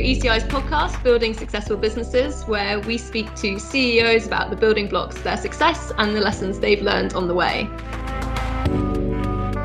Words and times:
ECI's 0.00 0.44
podcast, 0.44 1.02
Building 1.02 1.34
Successful 1.34 1.76
Businesses, 1.76 2.44
where 2.44 2.80
we 2.80 2.98
speak 2.98 3.34
to 3.36 3.58
CEOs 3.58 4.26
about 4.26 4.50
the 4.50 4.56
building 4.56 4.88
blocks 4.88 5.16
of 5.16 5.24
their 5.24 5.36
success 5.36 5.92
and 5.98 6.14
the 6.14 6.20
lessons 6.20 6.58
they've 6.58 6.82
learned 6.82 7.14
on 7.14 7.28
the 7.28 7.34
way. 7.34 7.68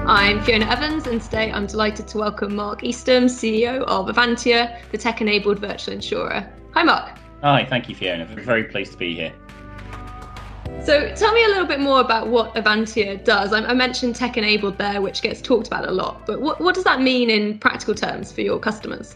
I'm 0.07 0.41
Fiona 0.43 0.65
Evans, 0.65 1.07
and 1.07 1.21
today 1.21 1.51
I'm 1.51 1.67
delighted 1.67 2.07
to 2.09 2.17
welcome 2.17 2.55
Mark 2.55 2.83
Eastham, 2.83 3.25
CEO 3.25 3.83
of 3.83 4.07
Avantia, 4.07 4.81
the 4.91 4.97
tech 4.97 5.21
enabled 5.21 5.59
virtual 5.59 5.93
insurer. 5.93 6.47
Hi, 6.73 6.83
Mark. 6.83 7.17
Hi, 7.43 7.65
thank 7.65 7.89
you, 7.89 7.95
Fiona. 7.95 8.25
Very 8.25 8.65
pleased 8.65 8.93
to 8.93 8.97
be 8.97 9.15
here. 9.15 9.33
So, 10.83 11.13
tell 11.15 11.33
me 11.33 11.45
a 11.45 11.47
little 11.47 11.67
bit 11.67 11.79
more 11.79 12.01
about 12.01 12.27
what 12.27 12.55
Avantia 12.55 13.23
does. 13.23 13.53
I, 13.53 13.73
mentioned 13.73 14.15
tech 14.15 14.37
enabled 14.37 14.77
there, 14.77 15.01
which 15.01 15.21
gets 15.21 15.41
talked 15.41 15.67
about 15.67 15.87
a 15.87 15.91
lot, 15.91 16.25
but 16.25 16.41
what, 16.41 16.59
what 16.59 16.73
does 16.73 16.83
that 16.85 17.01
mean 17.01 17.29
in 17.29 17.59
practical 17.59 17.93
terms 17.93 18.31
for 18.31 18.41
your 18.41 18.59
customers? 18.59 19.15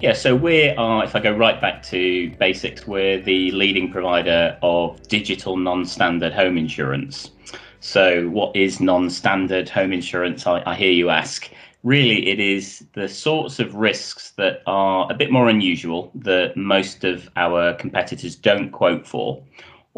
Yeah, 0.00 0.12
so 0.12 0.36
we 0.36 0.68
are, 0.68 1.02
if 1.02 1.16
I 1.16 1.20
go 1.20 1.32
right 1.32 1.60
back 1.60 1.82
to 1.84 2.30
basics, 2.38 2.86
we're 2.86 3.20
the 3.20 3.50
leading 3.50 3.90
provider 3.90 4.56
of 4.62 5.02
digital 5.08 5.56
non 5.56 5.84
standard 5.84 6.32
home 6.32 6.56
insurance. 6.56 7.32
So, 7.80 8.28
what 8.28 8.54
is 8.54 8.80
non 8.80 9.10
standard 9.10 9.68
home 9.68 9.92
insurance? 9.92 10.46
I, 10.46 10.62
I, 10.64 10.76
hear 10.76 10.92
you 10.92 11.10
ask. 11.10 11.50
Really, 11.82 12.28
it 12.28 12.38
is 12.38 12.84
the 12.92 13.08
sorts 13.08 13.58
of 13.58 13.74
risks 13.74 14.30
that 14.36 14.62
are 14.68 15.10
a 15.10 15.14
bit 15.14 15.32
more 15.32 15.48
unusual 15.48 16.12
that 16.14 16.56
most 16.56 17.02
of 17.02 17.28
our 17.34 17.74
competitors 17.74 18.36
don't 18.36 18.70
quote 18.70 19.04
for 19.04 19.42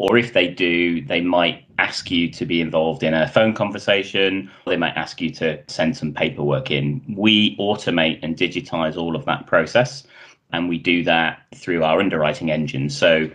or 0.01 0.17
if 0.17 0.33
they 0.33 0.47
do, 0.47 0.99
they 1.05 1.21
might 1.21 1.63
ask 1.77 2.09
you 2.09 2.27
to 2.31 2.43
be 2.43 2.59
involved 2.59 3.03
in 3.03 3.13
a 3.13 3.27
phone 3.27 3.53
conversation. 3.53 4.49
They 4.65 4.75
might 4.75 4.97
ask 4.97 5.21
you 5.21 5.29
to 5.33 5.61
send 5.67 5.95
some 5.95 6.11
paperwork 6.11 6.71
in. 6.71 7.03
We 7.15 7.55
automate 7.57 8.17
and 8.23 8.35
digitize 8.35 8.97
all 8.97 9.15
of 9.15 9.25
that 9.25 9.45
process, 9.45 10.03
and 10.53 10.67
we 10.67 10.79
do 10.79 11.03
that 11.03 11.43
through 11.53 11.83
our 11.83 11.99
underwriting 11.99 12.49
engine. 12.49 12.89
So, 12.89 13.29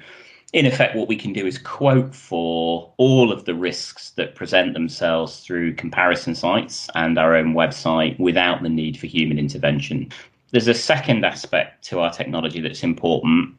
in 0.53 0.67
effect, 0.67 0.97
what 0.97 1.07
we 1.07 1.15
can 1.15 1.33
do 1.33 1.47
is 1.47 1.57
quote 1.57 2.13
for 2.13 2.93
all 2.97 3.31
of 3.31 3.45
the 3.45 3.55
risks 3.55 4.11
that 4.17 4.35
present 4.35 4.73
themselves 4.75 5.45
through 5.47 5.75
comparison 5.75 6.35
sites 6.35 6.89
and 6.97 7.17
our 7.17 7.37
own 7.37 7.55
website 7.55 8.19
without 8.19 8.65
the 8.65 8.69
need 8.69 8.99
for 8.99 9.07
human 9.07 9.39
intervention. 9.39 10.11
There's 10.51 10.67
a 10.67 10.75
second 10.75 11.25
aspect 11.25 11.85
to 11.91 12.01
our 12.01 12.11
technology 12.11 12.61
that's 12.61 12.83
important, 12.83 13.55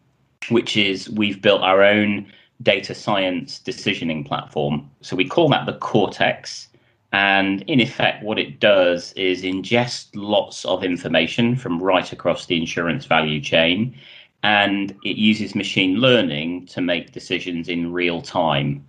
which 0.49 0.75
is 0.75 1.09
we've 1.09 1.41
built 1.41 1.61
our 1.61 1.81
own 1.83 2.29
data 2.61 2.95
science 2.95 3.61
decisioning 3.63 4.25
platform. 4.25 4.89
So 5.01 5.15
we 5.15 5.27
call 5.27 5.49
that 5.49 5.65
the 5.65 5.73
Cortex. 5.73 6.67
And 7.13 7.61
in 7.63 7.79
effect, 7.79 8.23
what 8.23 8.39
it 8.39 8.59
does 8.59 9.13
is 9.13 9.43
ingest 9.43 10.09
lots 10.13 10.65
of 10.65 10.83
information 10.83 11.55
from 11.55 11.81
right 11.81 12.11
across 12.11 12.45
the 12.45 12.57
insurance 12.57 13.05
value 13.05 13.39
chain. 13.39 13.95
And 14.43 14.91
it 15.03 15.17
uses 15.17 15.55
machine 15.55 15.95
learning 15.95 16.67
to 16.67 16.81
make 16.81 17.11
decisions 17.11 17.69
in 17.69 17.93
real 17.93 18.21
time. 18.21 18.87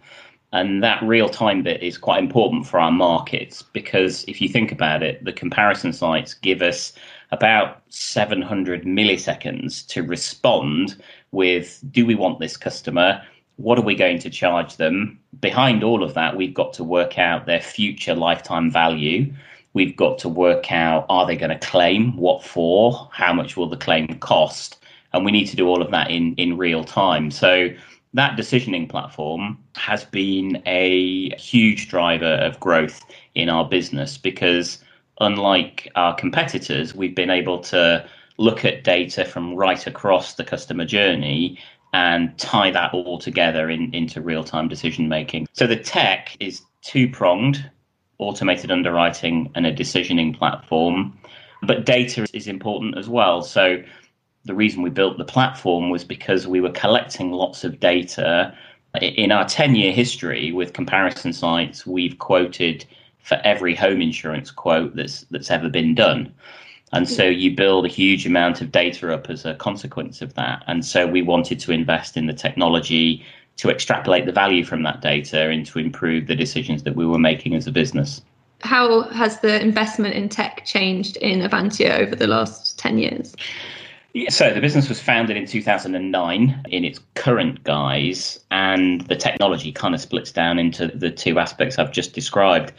And 0.52 0.82
that 0.82 1.02
real 1.02 1.28
time 1.28 1.62
bit 1.62 1.82
is 1.82 1.98
quite 1.98 2.22
important 2.22 2.66
for 2.66 2.80
our 2.80 2.90
markets 2.90 3.62
because 3.62 4.24
if 4.26 4.40
you 4.40 4.48
think 4.48 4.72
about 4.72 5.02
it, 5.02 5.22
the 5.24 5.32
comparison 5.32 5.92
sites 5.92 6.32
give 6.32 6.62
us 6.62 6.94
about 7.30 7.82
700 7.90 8.84
milliseconds 8.84 9.86
to 9.88 10.02
respond 10.02 11.00
with 11.32 11.82
do 11.90 12.06
we 12.06 12.14
want 12.14 12.40
this 12.40 12.56
customer? 12.56 13.22
What 13.58 13.76
are 13.76 13.82
we 13.82 13.96
going 13.96 14.20
to 14.20 14.30
charge 14.30 14.76
them? 14.76 15.18
Behind 15.40 15.82
all 15.82 16.04
of 16.04 16.14
that, 16.14 16.36
we've 16.36 16.54
got 16.54 16.72
to 16.74 16.84
work 16.84 17.18
out 17.18 17.44
their 17.44 17.60
future 17.60 18.14
lifetime 18.14 18.70
value. 18.70 19.32
We've 19.74 19.96
got 19.96 20.18
to 20.18 20.28
work 20.28 20.70
out 20.70 21.06
are 21.08 21.26
they 21.26 21.36
going 21.36 21.50
to 21.50 21.66
claim, 21.66 22.16
what 22.16 22.44
for, 22.44 23.10
how 23.12 23.32
much 23.32 23.56
will 23.56 23.68
the 23.68 23.76
claim 23.76 24.06
cost? 24.20 24.78
And 25.12 25.24
we 25.24 25.32
need 25.32 25.46
to 25.46 25.56
do 25.56 25.66
all 25.66 25.82
of 25.82 25.90
that 25.90 26.08
in, 26.08 26.34
in 26.36 26.56
real 26.56 26.84
time. 26.84 27.32
So 27.32 27.68
that 28.14 28.38
decisioning 28.38 28.88
platform 28.88 29.58
has 29.74 30.04
been 30.04 30.62
a 30.64 31.30
huge 31.36 31.88
driver 31.88 32.34
of 32.34 32.60
growth 32.60 33.04
in 33.34 33.48
our 33.48 33.68
business 33.68 34.16
because 34.16 34.78
unlike 35.20 35.90
our 35.96 36.14
competitors, 36.14 36.94
we've 36.94 37.16
been 37.16 37.30
able 37.30 37.58
to 37.58 38.08
look 38.36 38.64
at 38.64 38.84
data 38.84 39.24
from 39.24 39.56
right 39.56 39.84
across 39.88 40.34
the 40.34 40.44
customer 40.44 40.84
journey 40.84 41.58
and 41.92 42.36
tie 42.38 42.70
that 42.70 42.92
all 42.92 43.18
together 43.18 43.70
in, 43.70 43.92
into 43.94 44.20
real 44.20 44.44
time 44.44 44.68
decision 44.68 45.08
making. 45.08 45.48
So 45.52 45.66
the 45.66 45.76
tech 45.76 46.36
is 46.40 46.62
two 46.82 47.08
pronged 47.08 47.70
automated 48.18 48.70
underwriting 48.70 49.50
and 49.54 49.66
a 49.66 49.72
decisioning 49.72 50.36
platform, 50.36 51.16
but 51.62 51.86
data 51.86 52.26
is 52.32 52.46
important 52.46 52.98
as 52.98 53.08
well. 53.08 53.42
So 53.42 53.82
the 54.44 54.54
reason 54.54 54.82
we 54.82 54.90
built 54.90 55.18
the 55.18 55.24
platform 55.24 55.90
was 55.90 56.04
because 56.04 56.46
we 56.46 56.60
were 56.60 56.72
collecting 56.72 57.32
lots 57.32 57.64
of 57.64 57.80
data. 57.80 58.54
In 59.00 59.30
our 59.30 59.44
10 59.44 59.74
year 59.76 59.92
history 59.92 60.52
with 60.52 60.72
comparison 60.72 61.32
sites, 61.32 61.86
we've 61.86 62.18
quoted 62.18 62.84
for 63.22 63.40
every 63.44 63.74
home 63.74 64.00
insurance 64.00 64.50
quote 64.50 64.96
that's, 64.96 65.26
that's 65.30 65.50
ever 65.50 65.68
been 65.68 65.94
done. 65.94 66.34
And 66.92 67.06
mm-hmm. 67.06 67.14
so 67.14 67.24
you 67.24 67.54
build 67.54 67.84
a 67.84 67.88
huge 67.88 68.26
amount 68.26 68.60
of 68.60 68.72
data 68.72 69.12
up 69.12 69.28
as 69.28 69.44
a 69.44 69.54
consequence 69.54 70.22
of 70.22 70.34
that. 70.34 70.64
And 70.66 70.84
so 70.84 71.06
we 71.06 71.22
wanted 71.22 71.60
to 71.60 71.72
invest 71.72 72.16
in 72.16 72.26
the 72.26 72.32
technology 72.32 73.24
to 73.58 73.70
extrapolate 73.70 74.24
the 74.24 74.32
value 74.32 74.64
from 74.64 74.82
that 74.84 75.00
data 75.00 75.50
and 75.50 75.66
to 75.66 75.78
improve 75.78 76.28
the 76.28 76.36
decisions 76.36 76.84
that 76.84 76.96
we 76.96 77.04
were 77.04 77.18
making 77.18 77.54
as 77.54 77.66
a 77.66 77.72
business. 77.72 78.22
How 78.60 79.02
has 79.10 79.40
the 79.40 79.60
investment 79.60 80.14
in 80.14 80.28
tech 80.28 80.64
changed 80.64 81.16
in 81.18 81.40
Avantia 81.40 81.98
over 81.98 82.16
the 82.16 82.26
last 82.26 82.78
10 82.78 82.98
years? 82.98 83.34
So 84.30 84.52
the 84.52 84.60
business 84.60 84.88
was 84.88 85.00
founded 85.00 85.36
in 85.36 85.46
2009 85.46 86.62
in 86.70 86.84
its 86.84 87.00
current 87.14 87.62
guise, 87.62 88.40
and 88.50 89.02
the 89.02 89.14
technology 89.14 89.70
kind 89.70 89.94
of 89.94 90.00
splits 90.00 90.32
down 90.32 90.58
into 90.58 90.88
the 90.88 91.10
two 91.10 91.38
aspects 91.38 91.78
I've 91.78 91.92
just 91.92 92.14
described 92.14 92.72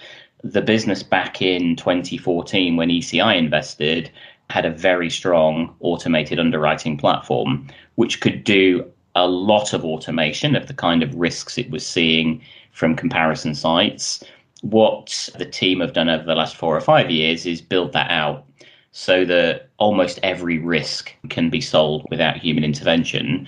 the 0.43 0.61
business 0.61 1.03
back 1.03 1.41
in 1.41 1.75
2014 1.75 2.75
when 2.75 2.89
ECI 2.89 3.37
invested 3.37 4.11
had 4.49 4.65
a 4.65 4.71
very 4.71 5.09
strong 5.09 5.75
automated 5.81 6.39
underwriting 6.39 6.97
platform, 6.97 7.67
which 7.95 8.21
could 8.21 8.43
do 8.43 8.85
a 9.15 9.27
lot 9.27 9.73
of 9.73 9.83
automation 9.83 10.55
of 10.55 10.67
the 10.67 10.73
kind 10.73 11.03
of 11.03 11.13
risks 11.15 11.57
it 11.57 11.69
was 11.69 11.85
seeing 11.85 12.41
from 12.71 12.95
comparison 12.95 13.53
sites. 13.53 14.23
What 14.61 15.29
the 15.37 15.45
team 15.45 15.81
have 15.81 15.93
done 15.93 16.09
over 16.09 16.23
the 16.23 16.35
last 16.35 16.55
four 16.55 16.75
or 16.75 16.81
five 16.81 17.11
years 17.11 17.45
is 17.45 17.61
build 17.61 17.93
that 17.93 18.09
out 18.09 18.45
so 18.91 19.23
that 19.25 19.69
almost 19.77 20.19
every 20.23 20.57
risk 20.57 21.13
can 21.29 21.49
be 21.49 21.61
solved 21.61 22.07
without 22.09 22.37
human 22.37 22.63
intervention. 22.63 23.47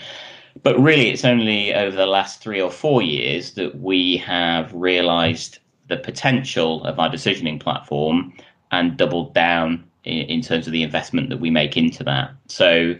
But 0.61 0.79
really, 0.79 1.09
it's 1.09 1.25
only 1.25 1.73
over 1.73 1.95
the 1.95 2.05
last 2.05 2.41
three 2.41 2.61
or 2.61 2.69
four 2.69 3.01
years 3.01 3.53
that 3.53 3.79
we 3.79 4.17
have 4.17 4.73
realized 4.73 5.59
the 5.91 5.97
potential 5.97 6.83
of 6.85 6.97
our 6.97 7.09
decisioning 7.09 7.59
platform 7.59 8.33
and 8.71 8.95
doubled 8.95 9.33
down 9.33 9.83
in, 10.05 10.19
in 10.19 10.41
terms 10.41 10.65
of 10.65 10.73
the 10.73 10.83
investment 10.83 11.29
that 11.29 11.41
we 11.41 11.51
make 11.51 11.75
into 11.75 12.01
that. 12.05 12.31
So 12.47 12.95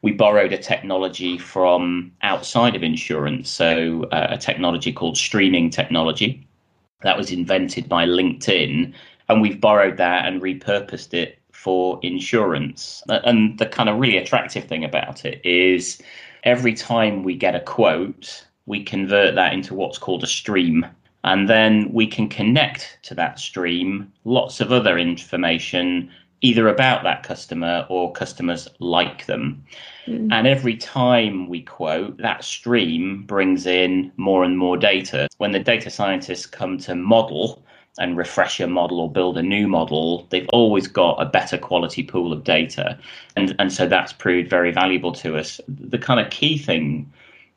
we 0.00 0.12
borrowed 0.12 0.52
a 0.52 0.58
technology 0.58 1.36
from 1.36 2.10
outside 2.22 2.74
of 2.74 2.82
insurance, 2.82 3.50
so 3.50 4.04
uh, 4.10 4.28
a 4.30 4.38
technology 4.38 4.92
called 4.92 5.16
streaming 5.16 5.68
technology 5.70 6.48
that 7.02 7.18
was 7.18 7.30
invented 7.30 7.86
by 7.86 8.06
LinkedIn, 8.06 8.94
and 9.28 9.42
we've 9.42 9.60
borrowed 9.60 9.98
that 9.98 10.26
and 10.26 10.40
repurposed 10.40 11.12
it 11.12 11.38
for 11.52 12.00
insurance. 12.02 13.02
And 13.08 13.58
the 13.58 13.66
kind 13.66 13.88
of 13.88 14.00
really 14.00 14.16
attractive 14.16 14.64
thing 14.64 14.84
about 14.84 15.24
it 15.24 15.44
is 15.44 16.00
every 16.44 16.72
time 16.72 17.24
we 17.24 17.36
get 17.36 17.54
a 17.54 17.60
quote, 17.60 18.46
we 18.66 18.82
convert 18.82 19.34
that 19.34 19.52
into 19.52 19.74
what's 19.74 19.98
called 19.98 20.24
a 20.24 20.26
stream. 20.26 20.86
And 21.24 21.48
then 21.48 21.92
we 21.92 22.06
can 22.06 22.28
connect 22.28 22.98
to 23.02 23.14
that 23.14 23.38
stream 23.38 24.12
lots 24.24 24.60
of 24.60 24.72
other 24.72 24.98
information, 24.98 26.10
either 26.40 26.66
about 26.68 27.04
that 27.04 27.22
customer 27.22 27.86
or 27.88 28.12
customers 28.12 28.68
like 28.80 29.26
them. 29.26 29.64
Mm. 30.06 30.32
And 30.32 30.46
every 30.46 30.76
time 30.76 31.48
we 31.48 31.62
quote, 31.62 32.16
that 32.18 32.42
stream 32.42 33.22
brings 33.24 33.66
in 33.66 34.10
more 34.16 34.42
and 34.42 34.58
more 34.58 34.76
data. 34.76 35.28
When 35.38 35.52
the 35.52 35.60
data 35.60 35.90
scientists 35.90 36.46
come 36.46 36.78
to 36.78 36.96
model 36.96 37.62
and 37.98 38.16
refresh 38.16 38.58
a 38.58 38.66
model 38.66 39.00
or 39.00 39.10
build 39.10 39.38
a 39.38 39.42
new 39.42 39.68
model, 39.68 40.26
they've 40.30 40.48
always 40.52 40.88
got 40.88 41.22
a 41.22 41.26
better 41.26 41.58
quality 41.58 42.02
pool 42.02 42.32
of 42.32 42.42
data. 42.42 42.98
And, 43.36 43.54
and 43.60 43.72
so 43.72 43.86
that's 43.86 44.12
proved 44.12 44.50
very 44.50 44.72
valuable 44.72 45.12
to 45.12 45.36
us. 45.36 45.60
The 45.68 45.98
kind 45.98 46.18
of 46.18 46.30
key 46.30 46.58
thing 46.58 47.12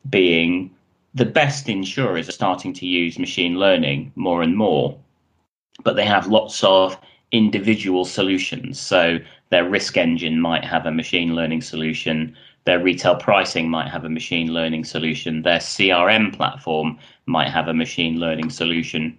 being 0.08 0.70
the 1.16 1.24
best 1.24 1.66
insurers 1.66 2.28
are 2.28 2.32
starting 2.32 2.74
to 2.74 2.86
use 2.86 3.18
machine 3.18 3.58
learning 3.58 4.12
more 4.16 4.42
and 4.42 4.54
more, 4.54 4.98
but 5.82 5.96
they 5.96 6.04
have 6.04 6.26
lots 6.26 6.62
of 6.62 6.98
individual 7.32 8.04
solutions. 8.04 8.78
So 8.78 9.18
their 9.48 9.66
risk 9.66 9.96
engine 9.96 10.38
might 10.42 10.62
have 10.62 10.84
a 10.84 10.92
machine 10.92 11.34
learning 11.34 11.62
solution, 11.62 12.36
their 12.66 12.82
retail 12.82 13.16
pricing 13.16 13.70
might 13.70 13.88
have 13.88 14.04
a 14.04 14.10
machine 14.10 14.52
learning 14.52 14.84
solution, 14.84 15.40
their 15.40 15.58
CRM 15.58 16.36
platform 16.36 16.98
might 17.24 17.48
have 17.48 17.68
a 17.68 17.74
machine 17.74 18.20
learning 18.20 18.50
solution. 18.50 19.16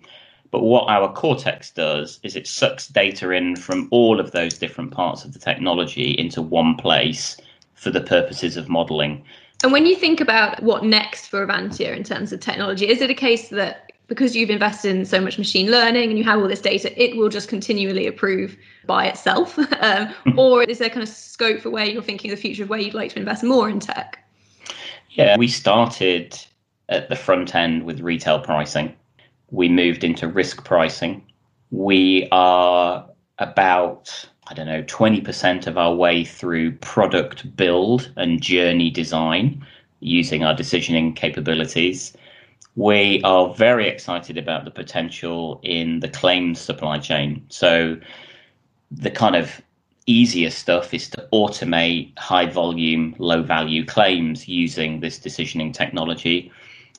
But 0.52 0.62
what 0.62 0.88
our 0.90 1.12
Cortex 1.12 1.72
does 1.72 2.20
is 2.22 2.36
it 2.36 2.46
sucks 2.46 2.88
data 2.88 3.32
in 3.32 3.56
from 3.56 3.88
all 3.90 4.20
of 4.20 4.32
those 4.32 4.60
different 4.60 4.92
parts 4.92 5.26
of 5.26 5.34
the 5.34 5.40
technology 5.40 6.12
into 6.12 6.44
one 6.44 6.76
place 6.76 7.38
for 7.74 7.90
the 7.90 8.02
purposes 8.02 8.56
of 8.56 8.70
modeling. 8.70 9.24
And 9.63 9.71
when 9.71 9.86
you 9.86 9.95
think 9.95 10.21
about 10.21 10.62
what 10.62 10.83
next 10.83 11.27
for 11.27 11.45
Avantia 11.45 11.95
in 11.95 12.04
terms 12.04 12.31
of 12.31 12.39
technology, 12.39 12.88
is 12.88 13.01
it 13.01 13.09
a 13.09 13.15
case 13.15 13.50
that 13.50 13.92
because 14.07 14.36
you've 14.36 14.50
invested 14.50 14.95
in 14.95 15.06
so 15.06 15.19
much 15.19 15.38
machine 15.38 15.69
learning 15.69 16.09
and 16.09 16.18
you 16.18 16.24
have 16.24 16.39
all 16.39 16.48
this 16.48 16.62
data, 16.62 16.92
it 17.01 17.18
will 17.18 17.30
just 17.30 17.50
continually 17.50 18.06
improve 18.06 18.56
by 18.86 19.06
itself? 19.06 19.57
um, 19.81 20.13
or 20.38 20.63
is 20.63 20.80
there 20.80 20.89
kind 20.89 21.04
of 21.04 21.09
scope 21.09 21.62
for 21.62 21.69
where 21.69 21.86
you're 21.86 22.01
thinking 22.01 22.31
the 22.31 22.38
future 22.38 22.63
of 22.63 22.69
where 22.69 22.80
you'd 22.80 22.94
like 22.94 23.12
to 23.13 23.19
invest 23.19 23.44
more 23.44 23.69
in 23.69 23.80
tech? 23.80 24.24
Yeah, 25.12 25.38
we 25.38 25.48
started 25.48 26.39
at 26.89 27.10
the 27.10 27.15
front 27.15 27.56
end 27.56 27.83
with 27.83 28.00
retail 28.00 28.39
pricing. 28.39 28.95
We 29.50 29.68
moved 29.68 30.03
into 30.03 30.27
risk 30.27 30.63
pricing. 30.63 31.25
We 31.71 32.27
are 32.31 33.10
about 33.39 34.27
I 34.50 34.54
don't 34.54 34.68
know, 34.68 34.84
20% 34.84 35.68
of 35.68 35.78
our 35.78 35.94
way 35.94 36.24
through 36.24 36.72
product 36.78 37.56
build 37.58 38.12
and 38.16 38.42
journey 38.42 38.90
design 38.90 39.66
using 40.00 40.46
our 40.46 40.56
decisioning 40.56 41.16
capabilities. 41.16 42.16
We 42.78 43.22
are 43.24 43.54
very 43.54 43.90
excited 43.90 44.38
about 44.38 44.64
the 44.64 44.72
potential 44.72 45.60
in 45.64 46.00
the 46.00 46.08
claims 46.08 46.62
supply 46.62 46.98
chain. 47.00 47.46
So, 47.50 47.98
the 48.90 49.12
kind 49.12 49.36
of 49.36 49.62
easier 50.06 50.50
stuff 50.50 50.94
is 50.94 51.10
to 51.10 51.28
automate 51.34 52.18
high 52.18 52.46
volume, 52.46 53.16
low 53.18 53.44
value 53.44 53.86
claims 53.86 54.48
using 54.48 55.02
this 55.02 55.20
decisioning 55.20 55.74
technology, 55.74 56.50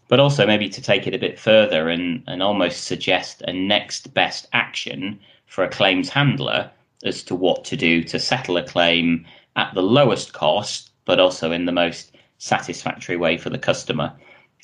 but 0.09 0.21
also 0.21 0.47
maybe 0.47 0.69
to 0.69 0.83
take 0.83 1.07
it 1.07 1.15
a 1.15 1.19
bit 1.19 1.39
further 1.39 1.89
and, 1.89 2.23
and 2.27 2.43
almost 2.43 2.85
suggest 2.85 3.41
a 3.43 3.53
next 3.55 4.13
best 4.13 4.49
action 4.53 5.19
for 5.47 5.65
a 5.65 5.69
claims 5.69 6.11
handler 6.11 6.71
as 7.05 7.23
to 7.25 7.35
what 7.35 7.65
to 7.65 7.77
do 7.77 8.03
to 8.05 8.19
settle 8.19 8.57
a 8.57 8.63
claim 8.63 9.27
at 9.57 9.73
the 9.75 9.83
lowest 9.83 10.33
cost, 10.33 10.91
but 11.05 11.21
also 11.21 11.53
in 11.53 11.67
the 11.67 11.73
most 11.73 12.17
satisfactory 12.39 13.17
way 13.17 13.37
for 13.37 13.51
the 13.51 13.59
customer. 13.59 14.13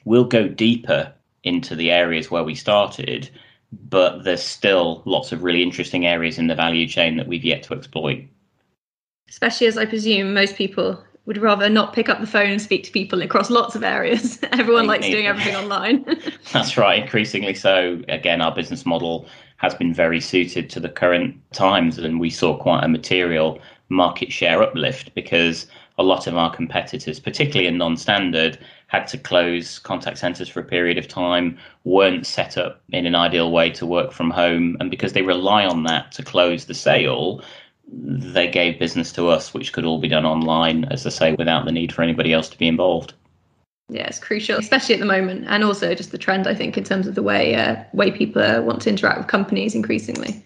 We'll 0.05 0.25
go 0.25 0.49
deeper 0.49 1.13
into 1.43 1.75
the 1.77 1.91
areas 1.91 2.31
where 2.31 2.45
we 2.45 2.55
started, 2.55 3.31
but 3.73 4.25
there's 4.25 4.43
still 4.43 5.03
lots 5.05 5.33
of 5.33 5.43
really 5.43 5.63
interesting 5.63 6.07
areas 6.07 6.39
in 6.39 6.47
the 6.47 6.55
value 6.55 6.87
chain 6.87 7.17
that 7.17 7.27
we've 7.27 7.45
yet 7.45 7.63
to 7.65 7.75
exploit. 7.75 8.25
Especially 9.29 9.67
as 9.67 9.79
I 9.79 9.87
presume 9.87 10.35
most 10.35 10.57
people 10.57 11.03
would 11.27 11.39
rather 11.39 11.69
not 11.71 11.95
pick 11.95 12.09
up 12.09 12.21
the 12.21 12.27
phone 12.27 12.51
and 12.51 12.61
speak 12.61 12.85
to 12.85 12.93
people 12.93 13.23
across 13.23 13.51
lots 13.51 13.75
of 13.75 13.83
areas. 13.83 14.39
Everyone 14.53 14.87
likes 14.87 15.07
doing 15.07 15.27
everything 15.27 15.57
online. 15.63 16.05
That's 16.53 16.77
right, 16.77 17.03
increasingly 17.03 17.55
so. 17.55 18.03
Again, 18.09 18.41
our 18.41 18.55
business 18.55 18.85
model 18.85 19.27
has 19.64 19.75
been 19.75 19.94
very 19.94 20.20
suited 20.20 20.69
to 20.70 20.78
the 20.78 20.90
current 20.90 21.34
times, 21.52 21.99
and 21.99 22.20
we 22.20 22.31
saw 22.31 22.56
quite 22.56 22.84
a 22.84 22.88
material 22.88 23.58
market 23.88 24.31
share 24.31 24.62
uplift 24.62 25.14
because 25.14 25.66
a 25.96 26.02
lot 26.02 26.26
of 26.26 26.37
our 26.37 26.55
competitors, 26.55 27.19
particularly 27.19 27.66
in 27.66 27.78
non-standard, 27.78 28.58
had 28.88 29.06
to 29.06 29.16
close 29.16 29.78
contact 29.78 30.19
centers 30.19 30.49
for 30.49 30.61
a 30.61 30.64
period 30.64 30.99
of 30.99 31.08
time, 31.08 31.56
weren't 31.84 32.26
set 32.26 32.58
up 32.58 32.82
in 32.93 33.06
an 33.06 33.14
ideal 33.14 33.50
way 33.50 33.70
to 33.70 33.87
work 33.87 34.12
from 34.12 34.31
home, 34.31 34.76
and 34.81 34.90
because 34.90 35.14
they 35.14 35.22
rely 35.22 35.64
on 35.64 35.84
that 35.84 36.12
to 36.12 36.22
close 36.22 36.66
the 36.66 36.75
sale, 36.75 37.43
they 37.88 38.49
gave 38.49 38.78
business 38.78 39.12
to 39.12 39.28
us, 39.28 39.55
which 39.55 39.72
could 39.72 39.87
all 39.87 39.99
be 39.99 40.08
done 40.08 40.26
online, 40.26 40.84
as 40.87 41.06
I 41.06 41.11
say, 41.11 41.32
without 41.32 41.64
the 41.64 41.72
need 41.72 41.93
for 41.93 42.02
anybody 42.02 42.32
else 42.32 42.50
to 42.50 42.58
be 42.58 42.69
involved. 42.69 43.14
Yeah, 43.89 44.07
it's 44.07 44.19
crucial, 44.19 44.59
especially 44.59 44.95
at 44.95 45.01
the 45.01 45.07
moment, 45.07 45.45
and 45.47 45.63
also 45.63 45.95
just 45.95 46.11
the 46.11 46.19
trend 46.19 46.47
I 46.47 46.55
think 46.55 46.79
in 46.79 46.85
terms 46.85 47.07
of 47.07 47.15
the 47.15 47.23
way 47.23 47.55
uh, 47.55 47.77
way 47.93 48.11
people 48.11 48.43
uh, 48.43 48.63
want 48.63 48.81
to 48.83 48.91
interact 48.91 49.19
with 49.19 49.27
companies 49.29 49.75
increasingly. 49.75 50.43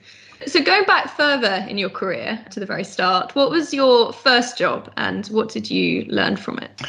So 0.46 0.62
going 0.62 0.84
back 0.84 1.16
further 1.16 1.66
in 1.68 1.78
your 1.78 1.90
career 1.90 2.44
to 2.50 2.60
the 2.60 2.66
very 2.66 2.84
start, 2.84 3.34
what 3.34 3.50
was 3.50 3.72
your 3.74 4.12
first 4.12 4.58
job, 4.58 4.92
and 4.96 5.26
what 5.28 5.50
did 5.50 5.70
you 5.70 6.04
learn 6.04 6.36
from 6.36 6.58
it? 6.58 6.82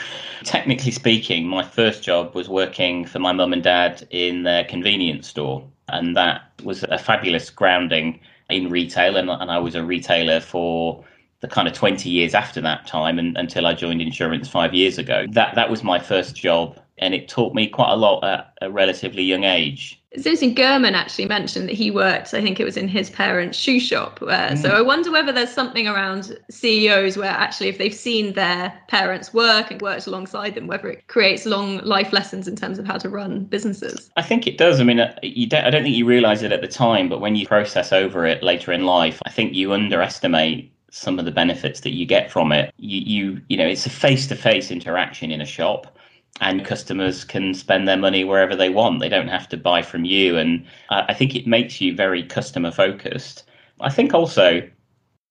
Technically 0.44 0.92
speaking, 0.92 1.48
my 1.48 1.63
first 1.63 2.04
job 2.04 2.34
was 2.34 2.50
working 2.50 3.06
for 3.06 3.19
my 3.19 3.31
mum 3.31 3.54
and 3.54 3.63
dad 3.63 4.07
in 4.10 4.44
their 4.44 4.63
convenience 4.63 5.28
store, 5.28 5.63
and 5.90 6.18
that 6.18 6.51
was 6.63 6.84
a 6.84 6.98
fabulous 6.98 7.50
grounding 7.50 8.19
in 8.50 8.69
retail, 8.69 9.18
and, 9.18 9.30
and 9.30 9.51
I 9.51 9.60
was 9.60 9.75
a 9.75 9.84
retailer 9.84 10.40
for 10.40 11.04
the 11.41 11.47
kind 11.47 11.68
of 11.68 11.74
20 11.74 12.09
years 12.09 12.33
after 12.33 12.59
that 12.62 12.86
time 12.86 13.18
and, 13.18 13.38
until 13.38 13.65
I 13.65 13.74
joined 13.74 14.01
insurance 14.01 14.47
five 14.47 14.74
years 14.74 14.97
ago. 14.97 15.25
That 15.31 15.56
that 15.56 15.69
was 15.69 15.83
my 15.83 16.00
first 16.00 16.36
job 16.36 16.77
and 17.01 17.13
it 17.13 17.27
taught 17.27 17.53
me 17.53 17.68
quite 17.68 17.91
a 17.91 17.95
lot 17.95 18.24
at 18.24 18.53
a 18.62 18.71
relatively 18.71 19.24
young 19.24 19.44
age. 19.44 19.95
Susan 20.18 20.56
German 20.56 20.95
actually 20.95 21.27
mentioned 21.27 21.69
that 21.69 21.75
he 21.75 21.91
worked, 21.91 22.33
I 22.33 22.41
think 22.41 22.59
it 22.59 22.65
was 22.65 22.77
in 22.77 22.88
his 22.88 23.12
parents' 23.12 23.57
shoe 23.57 23.80
shop. 23.80 24.19
Uh, 24.24 24.50
mm. 24.50 24.57
So 24.57 24.69
I 24.71 24.81
wonder 24.81 25.12
whether 25.12 25.31
there's 25.31 25.53
something 25.53 25.88
around 25.88 26.36
CEOs 26.50 27.15
where 27.15 27.30
actually, 27.30 27.69
if 27.69 27.77
they've 27.77 27.94
seen 27.94 28.33
their 28.33 28.74
parents 28.88 29.33
work 29.36 29.69
and 29.69 29.80
worked 29.81 30.07
alongside 30.07 30.56
them, 30.56 30.65
whether 30.65 30.89
it 30.89 31.07
creates 31.07 31.45
long 31.45 31.77
life 31.80 32.12
lessons 32.12 32.47
in 32.47 32.56
terms 32.56 32.80
of 32.80 32.88
how 32.88 32.97
to 32.97 33.07
run 33.07 33.45
businesses. 33.45 34.09
I 34.18 34.24
think 34.24 34.47
it 34.47 34.57
does. 34.57 34.80
I 34.80 34.83
mean, 34.83 35.00
uh, 35.00 35.15
you 35.21 35.45
don't, 35.45 35.63
I 35.63 35.69
don't 35.69 35.83
think 35.83 35.95
you 35.95 36.07
realize 36.07 36.41
it 36.41 36.51
at 36.51 36.62
the 36.62 36.68
time, 36.68 37.07
but 37.07 37.21
when 37.21 37.36
you 37.36 37.45
process 37.45 37.94
over 37.94 38.25
it 38.25 38.41
later 38.41 38.74
in 38.74 38.86
life, 38.86 39.21
I 39.27 39.30
think 39.30 39.53
you 39.53 39.74
underestimate 39.74 40.74
some 40.91 41.19
of 41.19 41.25
the 41.25 41.31
benefits 41.31 41.81
that 41.81 41.94
you 41.94 42.06
get 42.06 42.31
from 42.31 42.51
it. 42.51 42.74
You, 42.77 43.00
you, 43.00 43.41
you 43.50 43.57
know, 43.57 43.68
it's 43.68 43.86
a 43.86 43.89
face-to-face 43.89 44.71
interaction 44.71 45.31
in 45.31 45.41
a 45.41 45.45
shop, 45.45 45.97
and 46.41 46.65
customers 46.65 47.24
can 47.24 47.53
spend 47.53 47.88
their 47.88 47.97
money 47.97 48.24
wherever 48.24 48.56
they 48.56 48.69
want. 48.69 49.00
They 49.00 49.09
don't 49.09 49.27
have 49.27 49.50
to 49.50 49.57
buy 49.57 49.81
from 49.81 50.06
you, 50.06 50.38
and 50.38 50.65
I 50.89 51.13
think 51.13 51.36
it 51.36 51.47
makes 51.47 51.81
you 51.81 51.95
very 51.95 52.24
customer 52.24 52.71
focused. 52.71 53.44
I 53.81 53.89
think 53.89 54.13
also 54.13 54.62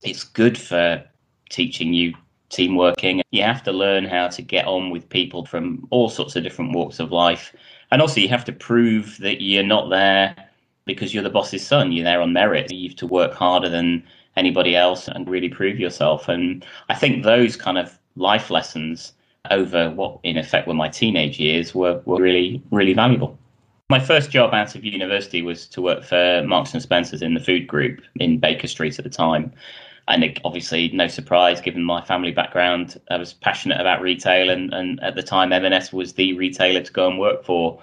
it's 0.02 0.24
good 0.24 0.58
for 0.58 1.02
teaching 1.50 1.92
you 1.94 2.14
team 2.50 2.76
working. 2.76 3.22
You 3.30 3.42
have 3.42 3.62
to 3.64 3.72
learn 3.72 4.04
how 4.04 4.28
to 4.28 4.42
get 4.42 4.66
on 4.66 4.90
with 4.90 5.08
people 5.08 5.44
from 5.44 5.86
all 5.90 6.08
sorts 6.08 6.36
of 6.36 6.42
different 6.42 6.74
walks 6.74 7.00
of 7.00 7.10
life, 7.10 7.54
and 7.90 8.02
also 8.02 8.20
you 8.20 8.28
have 8.28 8.44
to 8.44 8.52
prove 8.52 9.16
that 9.18 9.42
you're 9.42 9.62
not 9.62 9.88
there 9.90 10.36
because 10.84 11.12
you're 11.12 11.22
the 11.22 11.30
boss's 11.30 11.66
son. 11.66 11.92
You're 11.92 12.04
there 12.04 12.22
on 12.22 12.32
merit. 12.32 12.72
You 12.72 12.88
have 12.88 12.96
to 12.98 13.06
work 13.06 13.34
harder 13.34 13.68
than 13.68 14.04
anybody 14.38 14.76
else 14.76 15.08
and 15.08 15.28
really 15.28 15.48
prove 15.48 15.78
yourself. 15.78 16.28
And 16.28 16.64
I 16.88 16.94
think 16.94 17.24
those 17.24 17.56
kind 17.56 17.76
of 17.76 17.98
life 18.16 18.50
lessons 18.50 19.12
over 19.50 19.90
what 19.90 20.18
in 20.22 20.36
effect 20.36 20.66
were 20.66 20.74
my 20.74 20.88
teenage 20.88 21.38
years 21.38 21.74
were, 21.74 22.00
were 22.04 22.20
really, 22.20 22.62
really 22.70 22.94
valuable. 22.94 23.38
My 23.90 23.98
first 23.98 24.30
job 24.30 24.52
out 24.52 24.74
of 24.74 24.84
university 24.84 25.40
was 25.40 25.66
to 25.68 25.80
work 25.80 26.04
for 26.04 26.42
Marks 26.46 26.74
and 26.74 26.82
Spencers 26.82 27.22
in 27.22 27.34
the 27.34 27.40
food 27.40 27.66
group 27.66 28.02
in 28.16 28.38
Baker 28.38 28.66
Street 28.66 28.98
at 28.98 29.04
the 29.04 29.10
time. 29.10 29.52
And 30.08 30.24
it, 30.24 30.40
obviously, 30.44 30.88
no 30.92 31.06
surprise, 31.06 31.60
given 31.60 31.84
my 31.84 32.02
family 32.02 32.32
background, 32.32 33.00
I 33.10 33.16
was 33.16 33.34
passionate 33.34 33.80
about 33.80 34.00
retail, 34.00 34.48
and, 34.48 34.72
and 34.72 35.02
at 35.02 35.14
the 35.14 35.22
time, 35.22 35.52
M&S 35.52 35.92
was 35.92 36.14
the 36.14 36.32
retailer 36.32 36.80
to 36.80 36.92
go 36.92 37.08
and 37.08 37.18
work 37.18 37.44
for. 37.44 37.78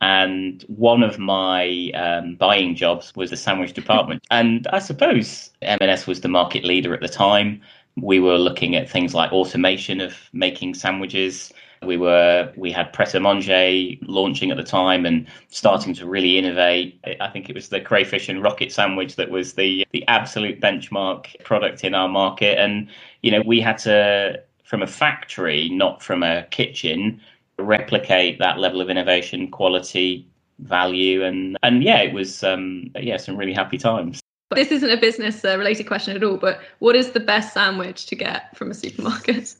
And 0.00 0.64
one 0.68 1.02
of 1.02 1.18
my 1.18 1.90
um, 1.94 2.36
buying 2.36 2.74
jobs 2.74 3.14
was 3.14 3.30
the 3.30 3.36
sandwich 3.36 3.74
department. 3.74 4.24
And 4.30 4.66
I 4.68 4.78
suppose 4.78 5.50
M&S 5.62 6.06
was 6.06 6.20
the 6.20 6.28
market 6.28 6.64
leader 6.64 6.94
at 6.94 7.00
the 7.00 7.08
time. 7.08 7.60
We 7.96 8.20
were 8.20 8.38
looking 8.38 8.76
at 8.76 8.88
things 8.88 9.14
like 9.14 9.32
automation 9.32 10.00
of 10.00 10.16
making 10.32 10.74
sandwiches. 10.74 11.52
We 11.82 11.96
were 11.96 12.52
we 12.56 12.70
had 12.70 12.92
Pret 12.92 13.14
a 13.14 13.20
Manger 13.20 13.96
launching 14.02 14.50
at 14.50 14.56
the 14.56 14.62
time 14.62 15.06
and 15.06 15.26
starting 15.48 15.94
to 15.94 16.06
really 16.06 16.38
innovate. 16.38 17.00
I 17.20 17.28
think 17.28 17.48
it 17.48 17.54
was 17.54 17.68
the 17.68 17.80
crayfish 17.80 18.28
and 18.28 18.42
rocket 18.42 18.70
sandwich 18.70 19.16
that 19.16 19.30
was 19.30 19.54
the 19.54 19.86
the 19.92 20.06
absolute 20.06 20.60
benchmark 20.60 21.42
product 21.42 21.82
in 21.82 21.94
our 21.94 22.08
market. 22.08 22.58
And 22.58 22.88
you 23.22 23.30
know 23.30 23.42
we 23.44 23.60
had 23.60 23.78
to 23.78 24.42
from 24.64 24.82
a 24.82 24.86
factory, 24.86 25.68
not 25.70 26.00
from 26.02 26.22
a 26.22 26.44
kitchen, 26.50 27.20
replicate 27.62 28.38
that 28.38 28.58
level 28.58 28.80
of 28.80 28.90
innovation, 28.90 29.50
quality, 29.50 30.26
value, 30.58 31.24
and 31.24 31.56
and 31.62 31.82
yeah, 31.82 32.00
it 32.00 32.12
was 32.12 32.42
um, 32.44 32.90
yeah 32.96 33.16
some 33.16 33.36
really 33.36 33.52
happy 33.52 33.78
times. 33.78 34.20
This 34.54 34.72
isn't 34.72 34.90
a 34.90 34.96
business 34.96 35.44
uh, 35.44 35.56
related 35.56 35.84
question 35.84 36.16
at 36.16 36.24
all, 36.24 36.36
but 36.36 36.60
what 36.80 36.96
is 36.96 37.12
the 37.12 37.20
best 37.20 37.54
sandwich 37.54 38.06
to 38.06 38.16
get 38.16 38.56
from 38.56 38.70
a 38.70 38.74
supermarket? 38.74 39.54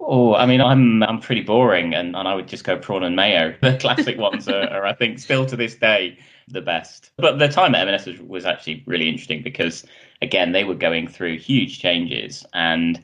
Oh, 0.00 0.34
I 0.34 0.46
mean, 0.46 0.60
I'm 0.60 1.02
I'm 1.02 1.20
pretty 1.20 1.42
boring, 1.42 1.94
and, 1.94 2.16
and 2.16 2.26
I 2.26 2.34
would 2.34 2.48
just 2.48 2.64
go 2.64 2.78
prawn 2.78 3.02
and 3.02 3.16
mayo. 3.16 3.54
The 3.60 3.76
classic 3.78 4.18
ones 4.18 4.48
are, 4.48 4.68
are, 4.70 4.86
I 4.86 4.94
think, 4.94 5.18
still 5.18 5.44
to 5.46 5.56
this 5.56 5.74
day 5.74 6.18
the 6.48 6.62
best. 6.62 7.10
But 7.16 7.38
the 7.38 7.48
time 7.48 7.74
at 7.74 7.86
M&S 7.86 8.06
was, 8.06 8.20
was 8.20 8.44
actually 8.44 8.82
really 8.86 9.08
interesting 9.08 9.42
because, 9.42 9.84
again, 10.22 10.52
they 10.52 10.64
were 10.64 10.74
going 10.74 11.06
through 11.06 11.38
huge 11.38 11.80
changes, 11.80 12.46
and 12.54 13.02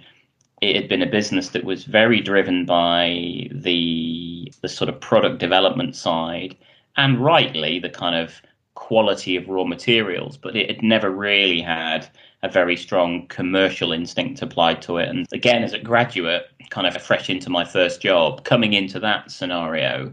it 0.62 0.74
had 0.74 0.88
been 0.88 1.02
a 1.02 1.06
business 1.06 1.50
that 1.50 1.64
was 1.64 1.84
very 1.84 2.20
driven 2.20 2.64
by 2.64 3.48
the 3.52 4.52
the 4.62 4.68
sort 4.68 4.88
of 4.88 5.00
product 5.00 5.38
development 5.38 5.94
side 5.94 6.56
and 6.96 7.22
rightly 7.22 7.78
the 7.78 7.90
kind 7.90 8.14
of 8.16 8.40
quality 8.74 9.36
of 9.36 9.48
raw 9.48 9.64
materials 9.64 10.36
but 10.36 10.56
it 10.56 10.68
had 10.70 10.82
never 10.82 11.10
really 11.10 11.60
had 11.60 12.08
a 12.42 12.48
very 12.48 12.76
strong 12.76 13.26
commercial 13.28 13.92
instinct 13.92 14.42
applied 14.42 14.80
to 14.82 14.98
it. 14.98 15.08
And 15.08 15.26
again 15.32 15.62
as 15.62 15.72
a 15.72 15.78
graduate 15.78 16.46
kind 16.70 16.86
of 16.86 17.00
fresh 17.02 17.28
into 17.30 17.50
my 17.50 17.64
first 17.64 18.00
job 18.00 18.44
coming 18.44 18.72
into 18.72 19.00
that 19.00 19.30
scenario 19.30 20.12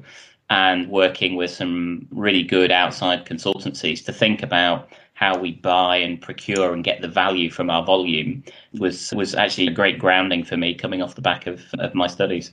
and 0.50 0.90
working 0.90 1.36
with 1.36 1.52
some 1.52 2.08
really 2.12 2.44
good 2.44 2.72
outside 2.72 3.26
consultancies 3.26 4.04
to 4.06 4.14
think 4.14 4.44
about 4.44 4.90
how 5.14 5.38
we 5.38 5.54
buy 5.54 5.98
and 5.98 6.22
procure 6.22 6.74
and 6.74 6.84
get 6.84 7.02
the 7.02 7.08
value 7.08 7.50
from 7.50 7.70
our 7.70 7.84
volume 7.84 8.44
was 8.80 9.14
was 9.14 9.36
actually 9.36 9.68
a 9.68 9.72
great 9.72 10.00
grounding 10.00 10.44
for 10.44 10.58
me 10.58 10.74
coming 10.74 11.02
off 11.02 11.16
the 11.16 11.22
back 11.22 11.48
of, 11.48 11.62
of 11.80 11.94
my 11.94 12.08
studies. 12.08 12.52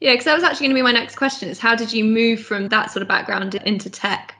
Yeah, 0.00 0.12
because 0.12 0.24
that 0.24 0.34
was 0.34 0.44
actually 0.44 0.66
going 0.66 0.76
to 0.76 0.78
be 0.78 0.82
my 0.82 0.92
next 0.92 1.16
question 1.16 1.48
is 1.48 1.58
how 1.58 1.74
did 1.74 1.92
you 1.92 2.04
move 2.04 2.40
from 2.40 2.68
that 2.68 2.90
sort 2.90 3.02
of 3.02 3.08
background 3.08 3.54
into 3.54 3.90
tech? 3.90 4.34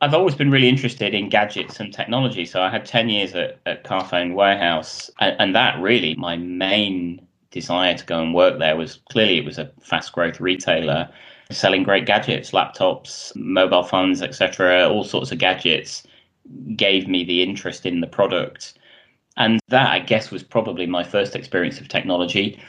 I've 0.00 0.14
always 0.14 0.34
been 0.34 0.50
really 0.50 0.68
interested 0.68 1.14
in 1.14 1.28
gadgets 1.28 1.80
and 1.80 1.92
technology. 1.92 2.44
So 2.44 2.62
I 2.62 2.70
had 2.70 2.84
10 2.84 3.08
years 3.08 3.34
at, 3.34 3.58
at 3.66 3.82
Carphone 3.84 4.34
Warehouse, 4.34 5.10
and, 5.18 5.34
and 5.40 5.54
that 5.56 5.80
really, 5.80 6.14
my 6.14 6.36
main 6.36 7.26
desire 7.50 7.96
to 7.96 8.04
go 8.04 8.22
and 8.22 8.34
work 8.34 8.58
there 8.58 8.76
was 8.76 9.00
clearly 9.10 9.38
it 9.38 9.44
was 9.44 9.58
a 9.58 9.70
fast 9.80 10.12
growth 10.12 10.38
retailer 10.38 11.08
selling 11.50 11.82
great 11.82 12.04
gadgets, 12.04 12.50
laptops, 12.50 13.34
mobile 13.34 13.82
phones, 13.82 14.20
etc., 14.20 14.86
all 14.86 15.02
sorts 15.02 15.32
of 15.32 15.38
gadgets 15.38 16.02
gave 16.76 17.08
me 17.08 17.24
the 17.24 17.42
interest 17.42 17.86
in 17.86 18.00
the 18.00 18.06
product. 18.06 18.74
And 19.36 19.60
that, 19.68 19.90
I 19.90 20.00
guess, 20.00 20.30
was 20.30 20.42
probably 20.42 20.86
my 20.86 21.04
first 21.04 21.36
experience 21.36 21.80
of 21.80 21.88
technology. 21.88 22.60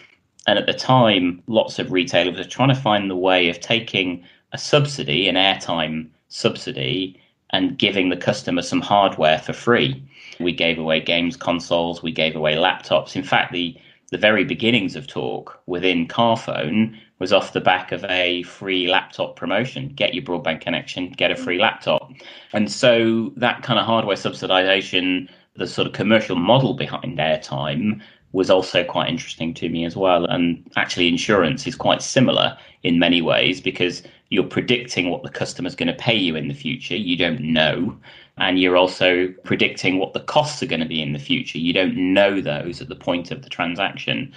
And 0.48 0.60
at 0.60 0.66
the 0.66 0.74
time, 0.74 1.42
lots 1.48 1.80
of 1.80 1.92
retailers 1.92 2.38
were 2.38 2.44
trying 2.44 2.70
to 2.70 2.76
find 2.76 3.10
the 3.10 3.16
way 3.16 3.50
of 3.50 3.60
taking 3.60 4.24
a 4.54 4.58
subsidy, 4.58 5.28
an 5.28 5.36
airtime 5.36 6.10
subsidy, 6.30 7.20
and 7.52 7.78
giving 7.78 8.10
the 8.10 8.18
customer 8.18 8.62
some 8.62 8.82
hardware 8.82 9.40
for 9.40 9.54
free. 9.54 10.04
We 10.40 10.52
gave 10.52 10.78
away 10.78 11.02
games 11.02 11.36
consoles, 11.36 12.04
we 12.04 12.12
gave 12.12 12.36
away 12.36 12.56
laptops. 12.56 13.16
In 13.16 13.24
fact, 13.24 13.52
the 13.52 13.76
the 14.10 14.18
very 14.18 14.44
beginnings 14.44 14.96
of 14.96 15.08
Talk 15.08 15.62
within 15.66 16.08
Carphone 16.08 16.98
was 17.20 17.34
off 17.34 17.54
the 17.54 17.62
back 17.62 17.92
of 17.92 18.04
a 18.06 18.44
free 18.44 18.88
laptop 18.88 19.36
promotion. 19.36 19.90
Get 19.90 20.14
your 20.14 20.24
broadband 20.24 20.62
connection, 20.62 21.12
get 21.12 21.32
a 21.32 21.36
free 21.36 21.58
mm. 21.58 21.62
laptop. 21.62 22.12
And 22.54 22.72
so 22.72 23.32
that 23.36 23.62
kind 23.62 23.80
of 23.80 23.86
hardware 23.86 24.16
subsidization, 24.16 25.30
the 25.56 25.68
sort 25.68 25.88
of 25.88 25.94
commercial 25.94 26.36
model 26.36 26.74
behind 26.74 27.18
airtime 27.18 28.02
was 28.32 28.50
also 28.50 28.84
quite 28.84 29.10
interesting 29.10 29.54
to 29.56 29.70
me 29.70 29.86
as 29.86 29.96
well. 29.96 30.26
And 30.26 30.70
actually, 30.76 31.08
insurance 31.08 31.68
is 31.68 31.76
quite 31.76 32.02
similar 32.02 32.58
in 32.84 33.00
many 33.00 33.22
ways 33.22 33.60
because 33.60 34.04
you're 34.30 34.44
predicting 34.44 35.10
what 35.10 35.24
the 35.24 35.30
customer's 35.30 35.76
going 35.76 35.88
to 35.88 35.94
pay 35.94 36.16
you 36.16 36.36
in 36.36 36.48
the 36.48 36.54
future. 36.54 36.96
You 36.96 37.18
don't 37.18 37.42
know. 37.42 37.98
And 38.40 38.60
you're 38.60 38.78
also 38.78 39.28
predicting 39.44 39.98
what 39.98 40.14
the 40.14 40.22
costs 40.22 40.64
are 40.64 40.68
going 40.68 40.82
to 40.82 40.88
be 40.88 41.02
in 41.02 41.14
the 41.14 41.20
future. 41.20 41.58
You 41.58 41.74
don't 41.74 41.96
know 41.96 42.42
those 42.42 42.82
at 42.82 42.90
the 42.90 42.96
point 42.96 43.32
of 43.32 43.42
the 43.42 43.50
transaction. 43.50 44.34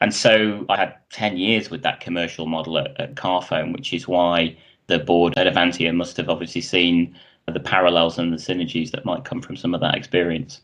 And 0.00 0.14
so 0.14 0.64
I 0.68 0.76
had 0.76 0.94
10 1.10 1.36
years 1.36 1.70
with 1.70 1.82
that 1.82 2.00
commercial 2.00 2.46
model 2.46 2.78
at, 2.78 2.98
at 3.00 3.14
Carphone, 3.14 3.72
which 3.72 3.92
is 3.92 4.06
why 4.06 4.56
the 4.86 4.98
board 4.98 5.36
at 5.36 5.52
Avantia 5.52 5.94
must 5.94 6.16
have 6.16 6.28
obviously 6.28 6.60
seen 6.60 7.16
the 7.46 7.60
parallels 7.60 8.18
and 8.18 8.32
the 8.32 8.36
synergies 8.36 8.90
that 8.90 9.04
might 9.04 9.24
come 9.24 9.40
from 9.40 9.56
some 9.56 9.74
of 9.74 9.80
that 9.80 9.94
experience 9.94 10.60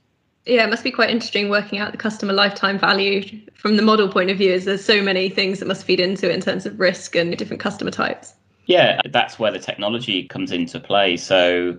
yeah, 0.46 0.64
it 0.64 0.70
must 0.70 0.84
be 0.84 0.90
quite 0.90 1.10
interesting 1.10 1.48
working 1.48 1.78
out 1.78 1.92
the 1.92 1.98
customer 1.98 2.32
lifetime 2.32 2.78
value 2.78 3.40
from 3.54 3.76
the 3.76 3.82
model 3.82 4.08
point 4.08 4.30
of 4.30 4.36
view, 4.36 4.52
as 4.52 4.66
there's 4.66 4.84
so 4.84 5.02
many 5.02 5.28
things 5.28 5.58
that 5.58 5.66
must 5.66 5.84
feed 5.84 6.00
into 6.00 6.28
it 6.28 6.34
in 6.34 6.40
terms 6.40 6.66
of 6.66 6.78
risk 6.78 7.16
and 7.16 7.36
different 7.36 7.60
customer 7.60 7.90
types. 7.90 8.34
Yeah, 8.66 9.00
that's 9.10 9.38
where 9.38 9.50
the 9.50 9.58
technology 9.58 10.24
comes 10.24 10.52
into 10.52 10.80
play. 10.80 11.16
So 11.16 11.78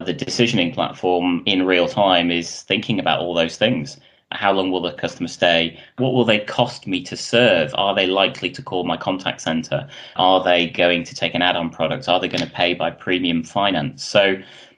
the 0.00 0.14
decisioning 0.14 0.74
platform 0.74 1.42
in 1.46 1.64
real 1.64 1.88
time 1.88 2.30
is 2.30 2.62
thinking 2.62 2.98
about 2.98 3.20
all 3.20 3.34
those 3.34 3.56
things. 3.56 3.98
How 4.32 4.52
long 4.52 4.72
will 4.72 4.80
the 4.80 4.92
customer 4.92 5.28
stay? 5.28 5.78
What 5.98 6.12
will 6.12 6.24
they 6.24 6.40
cost 6.40 6.86
me 6.86 7.02
to 7.04 7.16
serve? 7.16 7.72
Are 7.74 7.94
they 7.94 8.06
likely 8.06 8.50
to 8.50 8.62
call 8.62 8.84
my 8.84 8.96
contact 8.96 9.40
center? 9.40 9.88
Are 10.16 10.42
they 10.42 10.68
going 10.68 11.04
to 11.04 11.14
take 11.14 11.34
an 11.34 11.42
add 11.42 11.56
on 11.56 11.70
product? 11.70 12.08
Are 12.08 12.18
they 12.18 12.28
going 12.28 12.40
to 12.40 12.50
pay 12.50 12.74
by 12.74 12.90
premium 12.90 13.44
finance? 13.44 14.04
So 14.04 14.36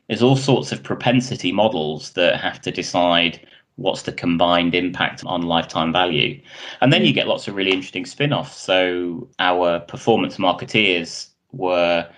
there's 0.08 0.22
all 0.22 0.36
sorts 0.36 0.72
of 0.72 0.82
propensity 0.82 1.52
models 1.52 2.10
that 2.12 2.38
have 2.38 2.60
to 2.62 2.70
decide 2.70 3.40
what's 3.76 4.02
the 4.02 4.12
combined 4.12 4.74
impact 4.74 5.22
on 5.24 5.42
lifetime 5.42 5.92
value. 5.92 6.40
And 6.80 6.92
then 6.92 7.04
you 7.04 7.12
get 7.12 7.26
lots 7.28 7.48
of 7.48 7.54
really 7.54 7.72
interesting 7.72 8.06
spin 8.06 8.32
offs. 8.32 8.56
So 8.56 9.28
our 9.38 9.80
performance 9.80 10.36
marketeers 10.36 11.28
were 11.52 12.08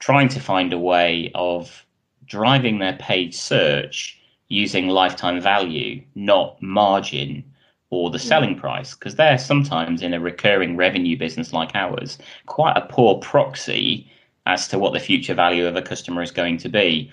trying 0.00 0.28
to 0.28 0.40
find 0.40 0.72
a 0.72 0.78
way 0.78 1.30
of 1.34 1.84
driving 2.28 2.78
their 2.78 2.96
paid 2.96 3.34
search 3.34 4.18
using 4.48 4.88
lifetime 4.88 5.40
value, 5.40 6.02
not 6.14 6.60
margin 6.62 7.44
or 7.90 8.10
the 8.10 8.18
selling 8.18 8.54
price, 8.54 8.94
because 8.94 9.14
they're 9.14 9.38
sometimes 9.38 10.02
in 10.02 10.12
a 10.12 10.20
recurring 10.20 10.76
revenue 10.76 11.16
business 11.16 11.52
like 11.52 11.74
ours, 11.74 12.18
quite 12.46 12.76
a 12.76 12.86
poor 12.86 13.18
proxy 13.18 14.10
as 14.46 14.68
to 14.68 14.78
what 14.78 14.92
the 14.92 15.00
future 15.00 15.34
value 15.34 15.66
of 15.66 15.76
a 15.76 15.82
customer 15.82 16.22
is 16.22 16.30
going 16.30 16.58
to 16.58 16.68
be. 16.68 17.10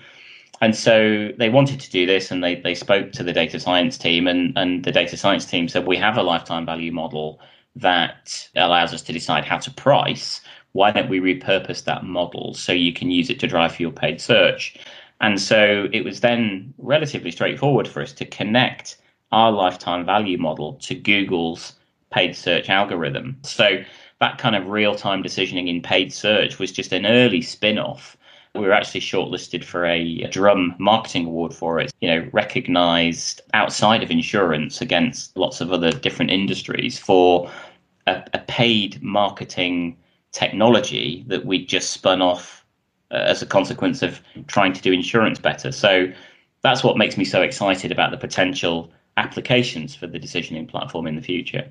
And 0.60 0.74
so 0.74 1.30
they 1.38 1.50
wanted 1.50 1.80
to 1.80 1.90
do 1.90 2.06
this 2.06 2.30
and 2.30 2.42
they, 2.42 2.56
they 2.56 2.74
spoke 2.74 3.12
to 3.12 3.22
the 3.22 3.32
data 3.32 3.60
science 3.60 3.98
team 3.98 4.26
and, 4.26 4.56
and 4.56 4.84
the 4.84 4.92
data 4.92 5.16
science 5.16 5.44
team 5.44 5.68
said 5.68 5.86
we 5.86 5.98
have 5.98 6.16
a 6.16 6.22
lifetime 6.22 6.64
value 6.64 6.92
model 6.92 7.40
that 7.74 8.48
allows 8.56 8.94
us 8.94 9.02
to 9.02 9.12
decide 9.12 9.44
how 9.44 9.58
to 9.58 9.70
price. 9.70 10.40
Why 10.72 10.90
don't 10.90 11.10
we 11.10 11.20
repurpose 11.20 11.84
that 11.84 12.04
model 12.04 12.54
so 12.54 12.72
you 12.72 12.92
can 12.92 13.10
use 13.10 13.28
it 13.28 13.38
to 13.40 13.46
drive 13.46 13.74
for 13.74 13.82
your 13.82 13.92
paid 13.92 14.20
search 14.20 14.78
and 15.20 15.40
so 15.40 15.88
it 15.92 16.04
was 16.04 16.20
then 16.20 16.74
relatively 16.78 17.30
straightforward 17.30 17.88
for 17.88 18.02
us 18.02 18.12
to 18.12 18.24
connect 18.24 18.98
our 19.32 19.50
lifetime 19.50 20.04
value 20.04 20.38
model 20.38 20.74
to 20.74 20.94
google's 20.94 21.74
paid 22.12 22.36
search 22.36 22.68
algorithm. 22.68 23.36
So 23.42 23.82
that 24.20 24.38
kind 24.38 24.56
of 24.56 24.68
real-time 24.68 25.22
decisioning 25.22 25.68
in 25.68 25.82
paid 25.82 26.12
search 26.12 26.58
was 26.58 26.72
just 26.72 26.92
an 26.92 27.04
early 27.04 27.42
spin-off. 27.42 28.16
We 28.54 28.62
were 28.62 28.72
actually 28.72 29.00
shortlisted 29.00 29.64
for 29.64 29.84
a 29.84 30.22
drum 30.28 30.74
marketing 30.78 31.26
award 31.26 31.52
for 31.52 31.78
it 31.78 31.92
you 32.00 32.08
know 32.08 32.26
recognized 32.32 33.42
outside 33.52 34.02
of 34.02 34.10
insurance 34.10 34.80
against 34.80 35.36
lots 35.36 35.60
of 35.60 35.72
other 35.72 35.92
different 35.92 36.30
industries 36.30 36.98
for 36.98 37.50
a, 38.06 38.22
a 38.32 38.38
paid 38.38 39.02
marketing 39.02 39.98
technology 40.32 41.24
that 41.26 41.44
we'd 41.44 41.68
just 41.68 41.90
spun 41.90 42.22
off 42.22 42.55
as 43.10 43.42
a 43.42 43.46
consequence 43.46 44.02
of 44.02 44.20
trying 44.46 44.72
to 44.72 44.82
do 44.82 44.92
insurance 44.92 45.38
better. 45.38 45.72
So 45.72 46.12
that's 46.62 46.82
what 46.82 46.96
makes 46.96 47.16
me 47.16 47.24
so 47.24 47.42
excited 47.42 47.92
about 47.92 48.10
the 48.10 48.16
potential 48.16 48.90
applications 49.16 49.94
for 49.94 50.06
the 50.06 50.18
decisioning 50.18 50.68
platform 50.68 51.06
in 51.06 51.16
the 51.16 51.22
future. 51.22 51.68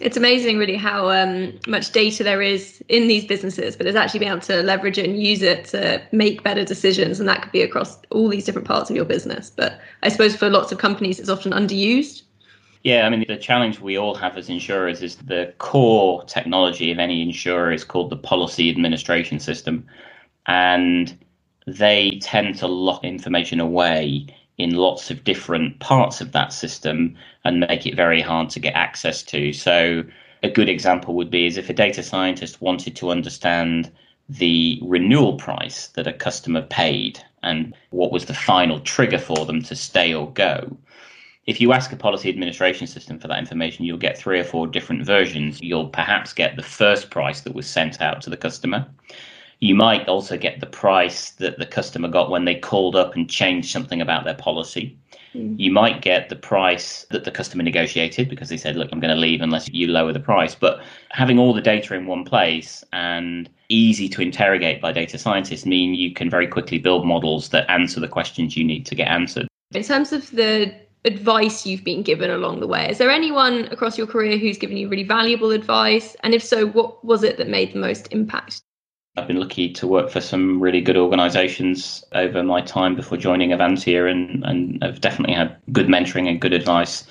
It's 0.00 0.16
amazing 0.16 0.58
really 0.58 0.76
how 0.76 1.08
um, 1.10 1.58
much 1.68 1.92
data 1.92 2.24
there 2.24 2.42
is 2.42 2.82
in 2.88 3.06
these 3.06 3.24
businesses 3.24 3.76
but 3.76 3.86
it's 3.86 3.96
actually 3.96 4.18
being 4.18 4.32
able 4.32 4.40
to 4.42 4.60
leverage 4.62 4.98
it 4.98 5.08
and 5.08 5.22
use 5.22 5.40
it 5.40 5.66
to 5.66 6.02
make 6.10 6.42
better 6.42 6.64
decisions 6.64 7.20
and 7.20 7.28
that 7.28 7.42
could 7.42 7.52
be 7.52 7.62
across 7.62 7.98
all 8.10 8.28
these 8.28 8.44
different 8.44 8.66
parts 8.66 8.90
of 8.90 8.96
your 8.96 9.04
business. 9.04 9.50
But 9.50 9.78
i 10.02 10.08
suppose 10.08 10.34
for 10.34 10.50
lots 10.50 10.72
of 10.72 10.78
companies 10.78 11.20
it's 11.20 11.28
often 11.28 11.52
underused. 11.52 12.22
Yeah 12.82 13.06
i 13.06 13.10
mean 13.10 13.24
the 13.28 13.36
challenge 13.36 13.78
we 13.78 13.96
all 13.96 14.16
have 14.16 14.36
as 14.36 14.48
insurers 14.48 15.00
is 15.00 15.14
the 15.14 15.54
core 15.58 16.24
technology 16.24 16.90
of 16.90 16.98
any 16.98 17.22
insurer 17.22 17.70
is 17.70 17.84
called 17.84 18.10
the 18.10 18.16
policy 18.16 18.68
administration 18.68 19.38
system 19.38 19.86
and 20.46 21.16
they 21.66 22.18
tend 22.22 22.56
to 22.56 22.66
lock 22.66 23.04
information 23.04 23.60
away 23.60 24.26
in 24.58 24.74
lots 24.74 25.10
of 25.10 25.24
different 25.24 25.80
parts 25.80 26.20
of 26.20 26.32
that 26.32 26.52
system 26.52 27.16
and 27.44 27.60
make 27.60 27.86
it 27.86 27.96
very 27.96 28.20
hard 28.20 28.50
to 28.50 28.60
get 28.60 28.74
access 28.74 29.22
to. 29.22 29.52
So 29.52 30.04
a 30.42 30.50
good 30.50 30.68
example 30.68 31.14
would 31.14 31.30
be 31.30 31.46
is 31.46 31.56
if 31.56 31.70
a 31.70 31.74
data 31.74 32.02
scientist 32.02 32.60
wanted 32.60 32.94
to 32.96 33.10
understand 33.10 33.90
the 34.28 34.78
renewal 34.82 35.36
price 35.36 35.88
that 35.88 36.06
a 36.06 36.12
customer 36.12 36.62
paid 36.62 37.20
and 37.42 37.74
what 37.90 38.12
was 38.12 38.26
the 38.26 38.34
final 38.34 38.80
trigger 38.80 39.18
for 39.18 39.44
them 39.44 39.62
to 39.62 39.74
stay 39.74 40.14
or 40.14 40.30
go. 40.32 40.76
If 41.46 41.60
you 41.60 41.72
ask 41.72 41.92
a 41.92 41.96
policy 41.96 42.30
administration 42.30 42.86
system 42.86 43.18
for 43.18 43.28
that 43.28 43.38
information, 43.38 43.84
you'll 43.84 43.98
get 43.98 44.16
three 44.16 44.40
or 44.40 44.44
four 44.44 44.66
different 44.66 45.04
versions. 45.04 45.60
You'll 45.60 45.88
perhaps 45.88 46.32
get 46.32 46.56
the 46.56 46.62
first 46.62 47.10
price 47.10 47.42
that 47.42 47.54
was 47.54 47.66
sent 47.66 48.00
out 48.00 48.22
to 48.22 48.30
the 48.30 48.36
customer. 48.36 48.86
You 49.60 49.74
might 49.74 50.08
also 50.08 50.36
get 50.36 50.60
the 50.60 50.66
price 50.66 51.30
that 51.32 51.58
the 51.58 51.66
customer 51.66 52.08
got 52.08 52.30
when 52.30 52.44
they 52.44 52.54
called 52.54 52.96
up 52.96 53.14
and 53.14 53.28
changed 53.28 53.70
something 53.70 54.00
about 54.00 54.24
their 54.24 54.34
policy. 54.34 54.96
Mm. 55.34 55.58
You 55.58 55.72
might 55.72 56.02
get 56.02 56.28
the 56.28 56.36
price 56.36 57.06
that 57.10 57.24
the 57.24 57.30
customer 57.30 57.62
negotiated 57.62 58.28
because 58.28 58.48
they 58.48 58.56
said, 58.56 58.76
look, 58.76 58.90
I'm 58.92 59.00
going 59.00 59.14
to 59.14 59.20
leave 59.20 59.40
unless 59.40 59.68
you 59.68 59.88
lower 59.88 60.12
the 60.12 60.20
price. 60.20 60.54
But 60.54 60.82
having 61.10 61.38
all 61.38 61.52
the 61.52 61.60
data 61.60 61.94
in 61.94 62.06
one 62.06 62.24
place 62.24 62.84
and 62.92 63.48
easy 63.68 64.08
to 64.10 64.22
interrogate 64.22 64.80
by 64.80 64.92
data 64.92 65.18
scientists 65.18 65.66
mean 65.66 65.94
you 65.94 66.12
can 66.12 66.30
very 66.30 66.46
quickly 66.46 66.78
build 66.78 67.06
models 67.06 67.48
that 67.50 67.68
answer 67.70 68.00
the 68.00 68.08
questions 68.08 68.56
you 68.56 68.64
need 68.64 68.86
to 68.86 68.94
get 68.94 69.08
answered. 69.08 69.48
In 69.72 69.82
terms 69.82 70.12
of 70.12 70.30
the 70.30 70.72
advice 71.04 71.66
you've 71.66 71.84
been 71.84 72.02
given 72.02 72.30
along 72.30 72.60
the 72.60 72.66
way, 72.66 72.88
is 72.90 72.98
there 72.98 73.10
anyone 73.10 73.64
across 73.70 73.98
your 73.98 74.06
career 74.06 74.38
who's 74.38 74.58
given 74.58 74.76
you 74.76 74.88
really 74.88 75.04
valuable 75.04 75.50
advice? 75.50 76.16
And 76.22 76.34
if 76.34 76.42
so, 76.42 76.66
what 76.66 77.04
was 77.04 77.22
it 77.22 77.36
that 77.38 77.48
made 77.48 77.72
the 77.72 77.78
most 77.78 78.08
impact? 78.12 78.62
I've 79.16 79.28
been 79.28 79.38
lucky 79.38 79.70
to 79.70 79.86
work 79.86 80.10
for 80.10 80.20
some 80.20 80.60
really 80.60 80.80
good 80.80 80.96
organisations 80.96 82.02
over 82.12 82.42
my 82.42 82.60
time 82.60 82.96
before 82.96 83.16
joining 83.16 83.50
Avantia, 83.50 84.10
and, 84.10 84.44
and 84.44 84.82
I've 84.82 85.00
definitely 85.00 85.36
had 85.36 85.56
good 85.70 85.86
mentoring 85.86 86.28
and 86.28 86.40
good 86.40 86.52
advice. 86.52 87.06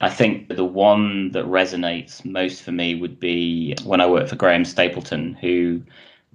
I 0.00 0.10
think 0.10 0.48
the 0.48 0.64
one 0.64 1.30
that 1.30 1.44
resonates 1.44 2.24
most 2.24 2.62
for 2.62 2.72
me 2.72 2.96
would 2.96 3.20
be 3.20 3.76
when 3.84 4.00
I 4.00 4.06
worked 4.06 4.30
for 4.30 4.36
Graham 4.36 4.64
Stapleton, 4.64 5.34
who 5.34 5.80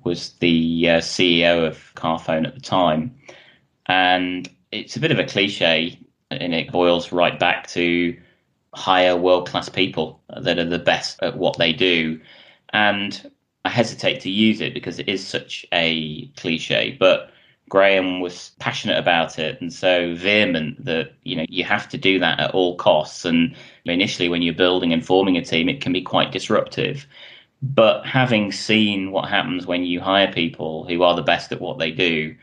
was 0.06 0.32
the 0.40 0.90
uh, 0.90 0.98
CEO 1.00 1.68
of 1.68 1.94
Carphone 1.96 2.48
at 2.48 2.56
the 2.56 2.62
time. 2.62 3.14
And 3.88 4.50
it's 4.72 4.96
a 4.96 5.02
bit 5.02 5.12
of 5.12 5.20
a 5.20 5.26
cliche, 5.26 6.00
and 6.32 6.54
it 6.54 6.72
boils 6.72 7.12
right 7.12 7.38
back 7.38 7.68
to 7.68 8.18
hire 8.74 9.18
world 9.18 9.50
class 9.50 9.68
people 9.68 10.22
that 10.38 10.60
are 10.60 10.64
the 10.64 10.80
best 10.80 11.22
at 11.22 11.38
what 11.38 11.58
they 11.58 11.74
do. 11.74 12.22
And 12.72 13.30
I 13.70 13.72
hesitate 13.72 14.20
to 14.22 14.32
use 14.32 14.62
it 14.62 14.74
because 14.74 14.98
it 14.98 15.08
is 15.08 15.26
such 15.26 15.64
a 15.72 16.26
cliche, 16.38 16.98
but 17.00 17.30
Graham 17.70 18.20
was 18.20 18.52
passionate 18.58 18.98
about 18.98 19.38
it 19.38 19.62
and 19.62 19.72
so 19.72 20.16
vehement 20.16 20.84
that 20.84 21.14
you 21.22 21.36
know 21.36 21.46
you 21.50 21.64
have 21.66 21.88
to 21.90 21.98
do 21.98 22.18
that 22.18 22.40
at 22.40 22.50
all 22.56 22.76
costs. 22.78 23.26
And 23.26 23.56
initially, 23.86 24.28
when 24.28 24.42
you're 24.42 24.56
building 24.56 24.92
and 24.92 25.06
forming 25.06 25.38
a 25.38 25.46
team, 25.46 25.70
it 25.70 25.82
can 25.82 25.94
be 25.94 26.02
quite 26.02 26.32
disruptive. 26.32 27.06
But 27.62 28.08
having 28.08 28.52
seen 28.52 29.12
what 29.12 29.30
happens 29.30 29.68
when 29.68 29.84
you 29.84 30.00
hire 30.02 30.34
people 30.34 30.86
who 30.86 31.04
are 31.04 31.16
the 31.16 31.22
best 31.22 31.52
at 31.52 31.62
what 31.62 31.78
they 31.78 31.92
do, 31.92 32.36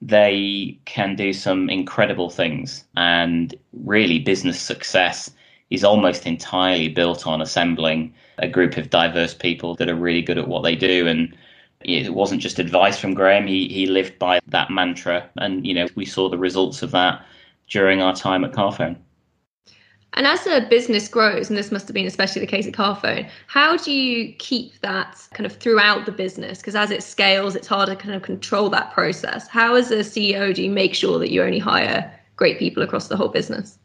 they 0.00 0.78
can 0.84 1.16
do 1.16 1.32
some 1.32 1.68
incredible 1.68 2.30
things. 2.30 2.84
And 2.96 3.56
really, 3.72 4.20
business 4.20 4.60
success 4.60 5.32
is 5.70 5.84
almost 5.84 6.26
entirely 6.26 6.88
built 6.88 7.26
on 7.26 7.40
assembling 7.40 8.12
a 8.38 8.48
group 8.48 8.76
of 8.76 8.90
diverse 8.90 9.34
people 9.34 9.74
that 9.76 9.88
are 9.88 9.94
really 9.94 10.22
good 10.22 10.38
at 10.38 10.48
what 10.48 10.62
they 10.62 10.74
do. 10.74 11.06
And 11.06 11.34
it 11.82 12.14
wasn't 12.14 12.42
just 12.42 12.58
advice 12.58 12.98
from 12.98 13.14
Graham. 13.14 13.46
He 13.46 13.68
he 13.68 13.86
lived 13.86 14.18
by 14.18 14.40
that 14.48 14.70
mantra, 14.70 15.28
and 15.38 15.66
you 15.66 15.72
know 15.72 15.88
we 15.94 16.04
saw 16.04 16.28
the 16.28 16.38
results 16.38 16.82
of 16.82 16.90
that 16.90 17.24
during 17.68 18.02
our 18.02 18.14
time 18.14 18.44
at 18.44 18.52
Carphone. 18.52 18.96
And 20.14 20.26
as 20.26 20.44
a 20.46 20.66
business 20.68 21.06
grows, 21.06 21.48
and 21.48 21.56
this 21.56 21.70
must 21.70 21.86
have 21.86 21.94
been 21.94 22.06
especially 22.06 22.40
the 22.40 22.46
case 22.46 22.66
at 22.66 22.72
Carphone, 22.72 23.30
how 23.46 23.76
do 23.76 23.92
you 23.92 24.34
keep 24.34 24.80
that 24.80 25.26
kind 25.32 25.46
of 25.46 25.56
throughout 25.56 26.04
the 26.04 26.12
business? 26.12 26.58
Because 26.58 26.74
as 26.74 26.90
it 26.90 27.02
scales, 27.02 27.54
it's 27.54 27.68
hard 27.68 27.88
to 27.88 27.96
kind 27.96 28.14
of 28.14 28.22
control 28.22 28.68
that 28.70 28.92
process. 28.92 29.46
How, 29.46 29.76
as 29.76 29.92
a 29.92 29.98
CEO, 29.98 30.52
do 30.52 30.64
you 30.64 30.70
make 30.70 30.94
sure 30.94 31.20
that 31.20 31.30
you 31.30 31.44
only 31.44 31.60
hire 31.60 32.12
great 32.34 32.58
people 32.58 32.82
across 32.82 33.06
the 33.06 33.16
whole 33.16 33.28
business? 33.28 33.78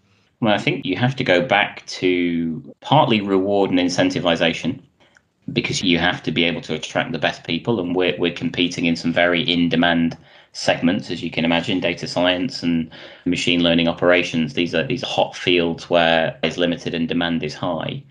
Well, 0.45 0.53
I 0.53 0.59
think 0.59 0.85
you 0.85 0.95
have 0.97 1.15
to 1.15 1.23
go 1.23 1.41
back 1.41 1.83
to 1.87 2.61
partly 2.81 3.19
reward 3.19 3.71
and 3.71 3.79
incentivization 3.79 4.79
because 5.51 5.81
you 5.81 5.97
have 5.97 6.21
to 6.21 6.31
be 6.31 6.43
able 6.43 6.61
to 6.61 6.75
attract 6.75 7.13
the 7.13 7.17
best 7.17 7.45
people. 7.45 7.79
And 7.79 7.95
we're, 7.95 8.15
we're 8.19 8.31
competing 8.31 8.85
in 8.85 8.95
some 8.95 9.11
very 9.11 9.41
in 9.41 9.69
demand 9.69 10.15
segments 10.51 11.09
as 11.09 11.23
you 11.23 11.31
can 11.31 11.45
imagine 11.45 11.79
data 11.79 12.07
science 12.07 12.61
and 12.61 12.91
machine 13.25 13.63
learning 13.63 13.87
operations. 13.87 14.53
These 14.53 14.75
are 14.75 14.83
these 14.83 15.01
hot 15.01 15.35
fields 15.35 15.89
where 15.89 16.37
is 16.43 16.59
limited 16.59 16.93
and 16.93 17.07
demand 17.07 17.41
is 17.41 17.55
high. 17.55 18.03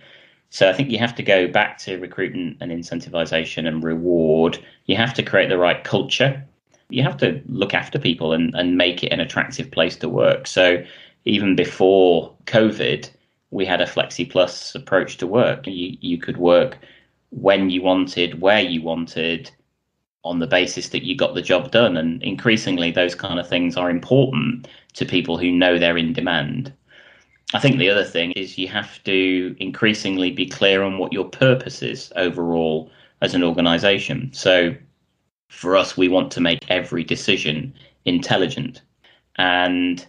So 0.50 0.68
i 0.68 0.72
think 0.72 0.90
you 0.90 0.98
have 0.98 1.14
to 1.14 1.22
go 1.22 1.46
back 1.46 1.78
to 1.84 2.00
recruitment 2.00 2.56
and 2.60 2.72
incentivization 2.72 3.68
and 3.68 3.84
reward. 3.84 4.58
You 4.86 4.96
have 4.96 5.14
to 5.14 5.22
create 5.22 5.50
the 5.50 5.58
right 5.58 5.84
culture. 5.84 6.44
You 6.88 7.04
have 7.04 7.16
to 7.18 7.40
look 7.46 7.74
after 7.74 8.00
people 8.00 8.32
and, 8.32 8.52
and 8.56 8.76
make 8.76 9.04
it 9.04 9.12
an 9.12 9.20
attractive 9.20 9.70
place 9.70 9.94
to 9.98 10.08
work. 10.08 10.48
So 10.48 10.84
even 11.24 11.56
before 11.56 12.34
covid 12.46 13.10
we 13.50 13.64
had 13.64 13.80
a 13.80 13.86
flexi 13.86 14.28
plus 14.28 14.74
approach 14.74 15.16
to 15.16 15.26
work 15.26 15.66
you, 15.66 15.96
you 16.00 16.18
could 16.18 16.36
work 16.36 16.78
when 17.30 17.70
you 17.70 17.82
wanted, 17.82 18.40
where 18.40 18.60
you 18.60 18.82
wanted, 18.82 19.50
on 20.24 20.38
the 20.38 20.46
basis 20.46 20.88
that 20.88 21.04
you 21.04 21.16
got 21.16 21.34
the 21.34 21.42
job 21.42 21.70
done. 21.70 21.96
And 21.96 22.22
increasingly, 22.22 22.90
those 22.90 23.14
kind 23.14 23.38
of 23.38 23.48
things 23.48 23.76
are 23.76 23.90
important 23.90 24.68
to 24.94 25.04
people 25.04 25.36
who 25.36 25.50
know 25.50 25.78
they're 25.78 25.98
in 25.98 26.12
demand. 26.12 26.72
I 27.52 27.60
think 27.60 27.78
the 27.78 27.90
other 27.90 28.04
thing 28.04 28.32
is 28.32 28.58
you 28.58 28.68
have 28.68 29.02
to 29.04 29.54
increasingly 29.60 30.30
be 30.30 30.46
clear 30.46 30.82
on 30.82 30.98
what 30.98 31.12
your 31.12 31.26
purpose 31.26 31.82
is 31.82 32.12
overall 32.16 32.90
as 33.20 33.34
an 33.34 33.44
organization. 33.44 34.30
So 34.32 34.74
for 35.50 35.76
us, 35.76 35.96
we 35.96 36.08
want 36.08 36.30
to 36.32 36.40
make 36.40 36.64
every 36.68 37.04
decision 37.04 37.74
intelligent. 38.06 38.82
And 39.36 40.04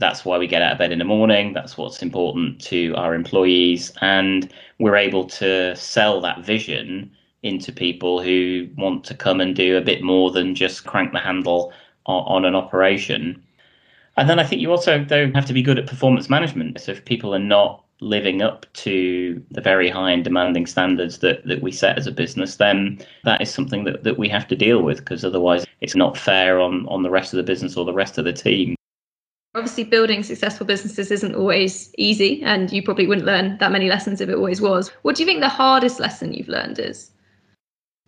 that's 0.00 0.24
why 0.24 0.38
we 0.38 0.46
get 0.46 0.62
out 0.62 0.72
of 0.72 0.78
bed 0.78 0.92
in 0.92 0.98
the 0.98 1.04
morning. 1.04 1.52
That's 1.52 1.76
what's 1.76 2.02
important 2.02 2.60
to 2.62 2.94
our 2.96 3.14
employees. 3.14 3.92
And 4.00 4.50
we're 4.78 4.96
able 4.96 5.26
to 5.26 5.76
sell 5.76 6.20
that 6.22 6.44
vision 6.44 7.10
into 7.42 7.70
people 7.70 8.22
who 8.22 8.68
want 8.76 9.04
to 9.04 9.14
come 9.14 9.40
and 9.40 9.54
do 9.54 9.76
a 9.76 9.82
bit 9.82 10.02
more 10.02 10.30
than 10.30 10.54
just 10.54 10.86
crank 10.86 11.12
the 11.12 11.18
handle 11.18 11.72
on, 12.06 12.24
on 12.24 12.44
an 12.46 12.54
operation. 12.54 13.42
And 14.16 14.28
then 14.28 14.38
I 14.38 14.44
think 14.44 14.60
you 14.60 14.70
also 14.70 15.04
though 15.04 15.30
have 15.34 15.46
to 15.46 15.52
be 15.52 15.62
good 15.62 15.78
at 15.78 15.86
performance 15.86 16.28
management. 16.28 16.80
So 16.80 16.92
if 16.92 17.04
people 17.04 17.34
are 17.34 17.38
not 17.38 17.84
living 18.00 18.40
up 18.40 18.64
to 18.72 19.42
the 19.50 19.60
very 19.60 19.90
high 19.90 20.10
and 20.10 20.24
demanding 20.24 20.66
standards 20.66 21.18
that, 21.18 21.46
that 21.46 21.60
we 21.60 21.70
set 21.70 21.98
as 21.98 22.06
a 22.06 22.12
business, 22.12 22.56
then 22.56 22.98
that 23.24 23.42
is 23.42 23.52
something 23.52 23.84
that, 23.84 24.04
that 24.04 24.18
we 24.18 24.30
have 24.30 24.48
to 24.48 24.56
deal 24.56 24.82
with 24.82 24.98
because 24.98 25.24
otherwise 25.24 25.66
it's 25.82 25.94
not 25.94 26.16
fair 26.16 26.58
on, 26.58 26.86
on 26.88 27.02
the 27.02 27.10
rest 27.10 27.34
of 27.34 27.36
the 27.36 27.42
business 27.42 27.76
or 27.76 27.84
the 27.84 27.92
rest 27.92 28.16
of 28.16 28.24
the 28.24 28.32
team. 28.32 28.74
Obviously, 29.54 29.84
building 29.84 30.22
successful 30.22 30.64
businesses 30.64 31.10
isn't 31.10 31.34
always 31.34 31.92
easy, 31.98 32.40
and 32.42 32.72
you 32.72 32.82
probably 32.82 33.06
wouldn't 33.06 33.26
learn 33.26 33.58
that 33.58 33.72
many 33.72 33.88
lessons 33.88 34.20
if 34.20 34.28
it 34.28 34.36
always 34.36 34.60
was. 34.60 34.90
What 35.02 35.16
do 35.16 35.22
you 35.22 35.26
think 35.26 35.40
the 35.40 35.48
hardest 35.48 35.98
lesson 35.98 36.32
you've 36.32 36.48
learned 36.48 36.78
is? 36.78 37.10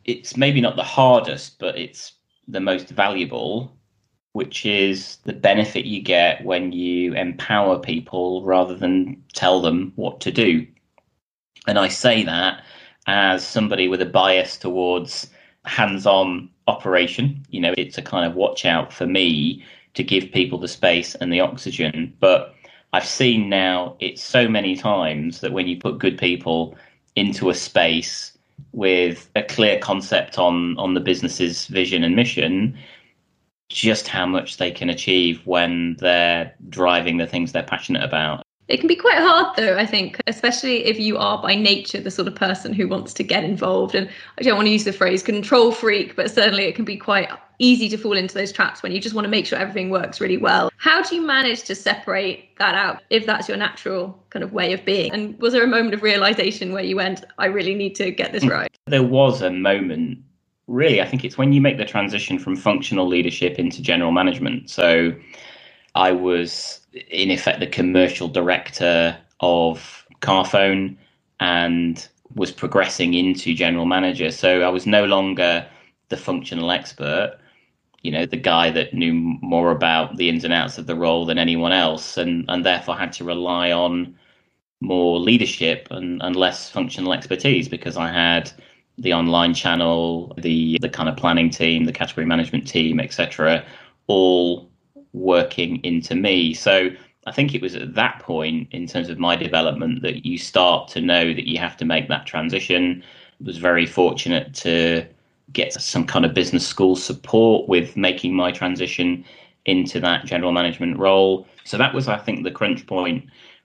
It's 0.05 0.37
maybe 0.37 0.61
not 0.61 0.77
the 0.77 0.85
hardest, 0.85 1.59
but 1.59 1.77
it's 1.77 2.13
the 2.47 2.61
most 2.61 2.89
valuable, 2.91 3.77
which 4.35 4.65
is 4.65 5.19
the 5.25 5.33
benefit 5.33 5.85
you 5.85 6.01
get 6.01 6.45
when 6.45 6.73
you 6.73 7.15
empower 7.15 7.79
people 7.79 8.45
rather 8.45 8.75
than 8.75 9.21
tell 9.33 9.61
them 9.61 9.93
what 9.97 10.21
to 10.21 10.31
do. 10.31 10.67
And 11.67 11.79
I 11.79 11.89
say 11.89 12.23
that 12.25 12.63
as 13.07 13.45
somebody 13.47 13.89
with 13.89 14.01
a 14.01 14.07
bias 14.07 14.57
towards 14.57 15.29
hands 15.65 16.07
on 16.07 16.49
operation. 16.67 17.45
You 17.51 17.61
know, 17.61 17.75
it's 17.77 17.99
a 17.99 18.03
kind 18.03 18.27
of 18.27 18.35
watch 18.35 18.65
out 18.65 18.93
for 18.93 19.07
me 19.07 19.65
to 19.95 20.03
give 20.03 20.33
people 20.33 20.59
the 20.59 20.69
space 20.69 21.15
and 21.17 21.33
the 21.33 21.41
oxygen. 21.41 22.15
But 22.21 22.55
I've 22.93 23.07
seen 23.07 23.49
now 23.49 23.97
it 24.01 24.19
so 24.19 24.49
many 24.49 24.77
times 24.77 25.41
that 25.41 25.53
when 25.53 25.67
you 25.67 25.79
put 25.79 25.99
good 25.99 26.19
people 26.19 26.77
into 27.17 27.51
a 27.51 27.55
space 27.55 28.37
with 28.73 29.31
a 29.37 29.43
clear 29.43 29.79
concept 29.79 30.39
on 30.39 30.77
on 30.79 30.95
the 30.95 31.01
business's 31.01 31.67
vision 31.67 32.05
and 32.05 32.17
mission, 32.17 32.77
just 33.69 34.09
how 34.09 34.27
much 34.27 34.59
they 34.59 34.71
can 34.71 34.91
achieve 34.91 35.41
when 35.47 35.97
they're 35.99 36.55
driving 36.69 37.17
the 37.17 37.27
things 37.27 37.53
they're 37.53 37.63
passionate 37.63 38.03
about. 38.03 38.43
It 38.69 38.79
can 38.79 38.87
be 38.87 38.97
quite 38.97 39.19
hard, 39.19 39.57
though, 39.57 39.77
I 39.77 39.85
think, 39.85 40.21
especially 40.27 40.85
if 40.85 40.99
you 40.99 41.19
are 41.19 41.43
by 41.43 41.55
nature 41.55 42.01
the 42.01 42.11
sort 42.11 42.29
of 42.29 42.35
person 42.35 42.73
who 42.73 42.89
wants 42.89 43.13
to 43.15 43.25
get 43.25 43.45
involved. 43.45 43.95
And 43.95 44.09
I 44.39 44.43
don't 44.43 44.57
want 44.57 44.67
to 44.67 44.73
use 44.73 44.85
the 44.85 44.93
phrase 44.93 45.23
control 45.23 45.73
freak, 45.73 46.15
but 46.15 46.31
certainly 46.31 46.65
it 46.65 46.75
can 46.75 46.85
be 46.85 46.97
quite 46.97 47.29
easy 47.63 47.89
to 47.89 47.97
fall 47.97 48.17
into 48.17 48.35
those 48.35 48.51
traps 48.51 48.83
when 48.83 48.91
you 48.93 49.01
just 49.01 49.15
want 49.15 49.25
to 49.25 49.31
make 49.31 49.47
sure 49.47 49.59
everything 49.59 49.89
works 49.89 50.21
really 50.21 50.37
well. 50.37 50.71
How 50.79 51.01
do 51.01 51.15
you 51.15 51.23
manage 51.23 51.63
to 51.65 51.75
separate 51.75 52.59
that 52.59 52.75
out 52.75 53.03
if 53.09 53.25
that's 53.25 53.49
your 53.49 53.57
natural 53.57 54.19
kind 54.31 54.43
of 54.43 54.53
way 54.53 54.73
of 54.73 54.85
being? 54.85 55.13
And 55.13 55.39
was 55.41 55.53
there 55.53 55.63
a 55.63 55.69
moment 55.69 55.95
of 55.95 56.03
realization 56.03 56.73
where 56.73 56.83
you 56.83 56.97
went, 56.97 57.25
I 57.39 57.47
really 57.47 57.75
need 57.75 57.95
to 57.97 58.11
get 58.11 58.33
this 58.33 58.45
mm. 58.45 58.51
right? 58.51 58.77
There 58.87 59.05
was 59.05 59.41
a 59.43 59.51
moment. 59.51 60.19
Really, 60.67 61.01
I 61.01 61.07
think 61.07 61.25
it's 61.25 61.39
when 61.39 61.53
you 61.53 61.61
make 61.61 61.77
the 61.77 61.85
transition 61.85 62.39
from 62.39 62.57
functional 62.57 63.07
leadership 63.07 63.59
into 63.59 63.81
general 63.81 64.11
management. 64.11 64.71
So 64.71 65.15
I 65.95 66.13
was 66.13 66.81
in 67.11 67.31
effect 67.31 67.61
the 67.61 67.67
commercial 67.67 68.29
director 68.29 69.17
of 69.41 70.05
Carphone 70.21 70.97
and 71.41 72.09
was 72.35 72.51
progressing 72.51 73.15
into 73.15 73.55
general 73.55 73.87
manager. 73.87 74.31
So 74.31 74.63
I 74.63 74.69
was 74.69 74.87
no 74.87 75.05
longer 75.05 75.67
the 76.09 76.17
functional 76.17 76.71
expert, 76.71 77.39
you 78.03 78.11
know, 78.11 78.27
the 78.27 78.37
guy 78.37 78.71
that 78.71 78.95
knew 78.95 79.13
more 79.15 79.71
about 79.71 80.17
the 80.17 80.29
ins 80.29 80.45
and 80.45 80.53
outs 80.53 80.79
of 80.79 80.87
the 80.87 80.97
role 80.97 81.25
than 81.25 81.39
anyone 81.39 81.73
else, 81.73 82.17
and, 82.17 82.45
and 82.49 82.67
therefore 82.67 82.97
had 82.97 83.13
to 83.15 83.25
rely 83.25 83.71
on 83.71 84.15
more 84.81 85.19
leadership 85.21 85.89
and, 85.91 86.21
and 86.23 86.35
less 86.35 86.69
functional 86.69 87.13
expertise 87.13 87.69
because 87.69 87.97
I 87.97 88.13
had 88.13 88.51
the 88.99 89.15
online 89.15 89.55
channel, 89.55 90.35
the 90.39 90.79
the 90.81 90.89
kind 90.89 91.09
of 91.09 91.17
planning 91.17 91.51
team, 91.51 91.85
the 91.85 91.93
category 91.93 92.27
management 92.27 92.67
team, 92.69 93.01
etc., 93.01 93.65
all 94.07 94.69
working 95.13 95.77
into 95.85 96.15
me. 96.15 96.55
So 96.55 96.91
I 97.27 97.33
think 97.33 97.55
it 97.55 97.63
was 97.63 97.75
at 97.75 97.95
that 97.95 98.19
point 98.19 98.69
in 98.73 98.87
terms 98.87 99.09
of 99.09 99.19
my 99.19 99.37
development 99.37 100.03
that 100.03 100.27
you 100.27 100.37
start 100.39 100.89
to 100.89 101.01
know 101.01 101.33
that 101.33 101.49
you 101.49 101.59
have 101.59 101.77
to 101.79 101.85
make 101.85 102.09
that 102.09 102.27
transition. 102.27 103.03
I 103.41 103.45
was 103.45 103.59
very 103.59 103.87
fortunate 103.87 104.55
to 104.55 105.07
get 105.53 105.73
some 105.73 106.07
kind 106.07 106.25
of 106.25 106.35
business 106.35 106.67
school 106.67 106.97
support 106.97 107.69
with 107.69 107.97
making 107.97 108.35
my 108.35 108.53
transition 108.53 109.25
into 109.67 110.01
that 110.01 110.25
general 110.25 110.53
management 110.53 110.99
role. 110.99 111.47
So 111.65 111.77
that 111.79 111.95
was, 111.95 112.09
I 112.09 112.19
think, 112.19 112.43
the 112.43 112.51
crunch 112.51 112.87
point 112.87 113.25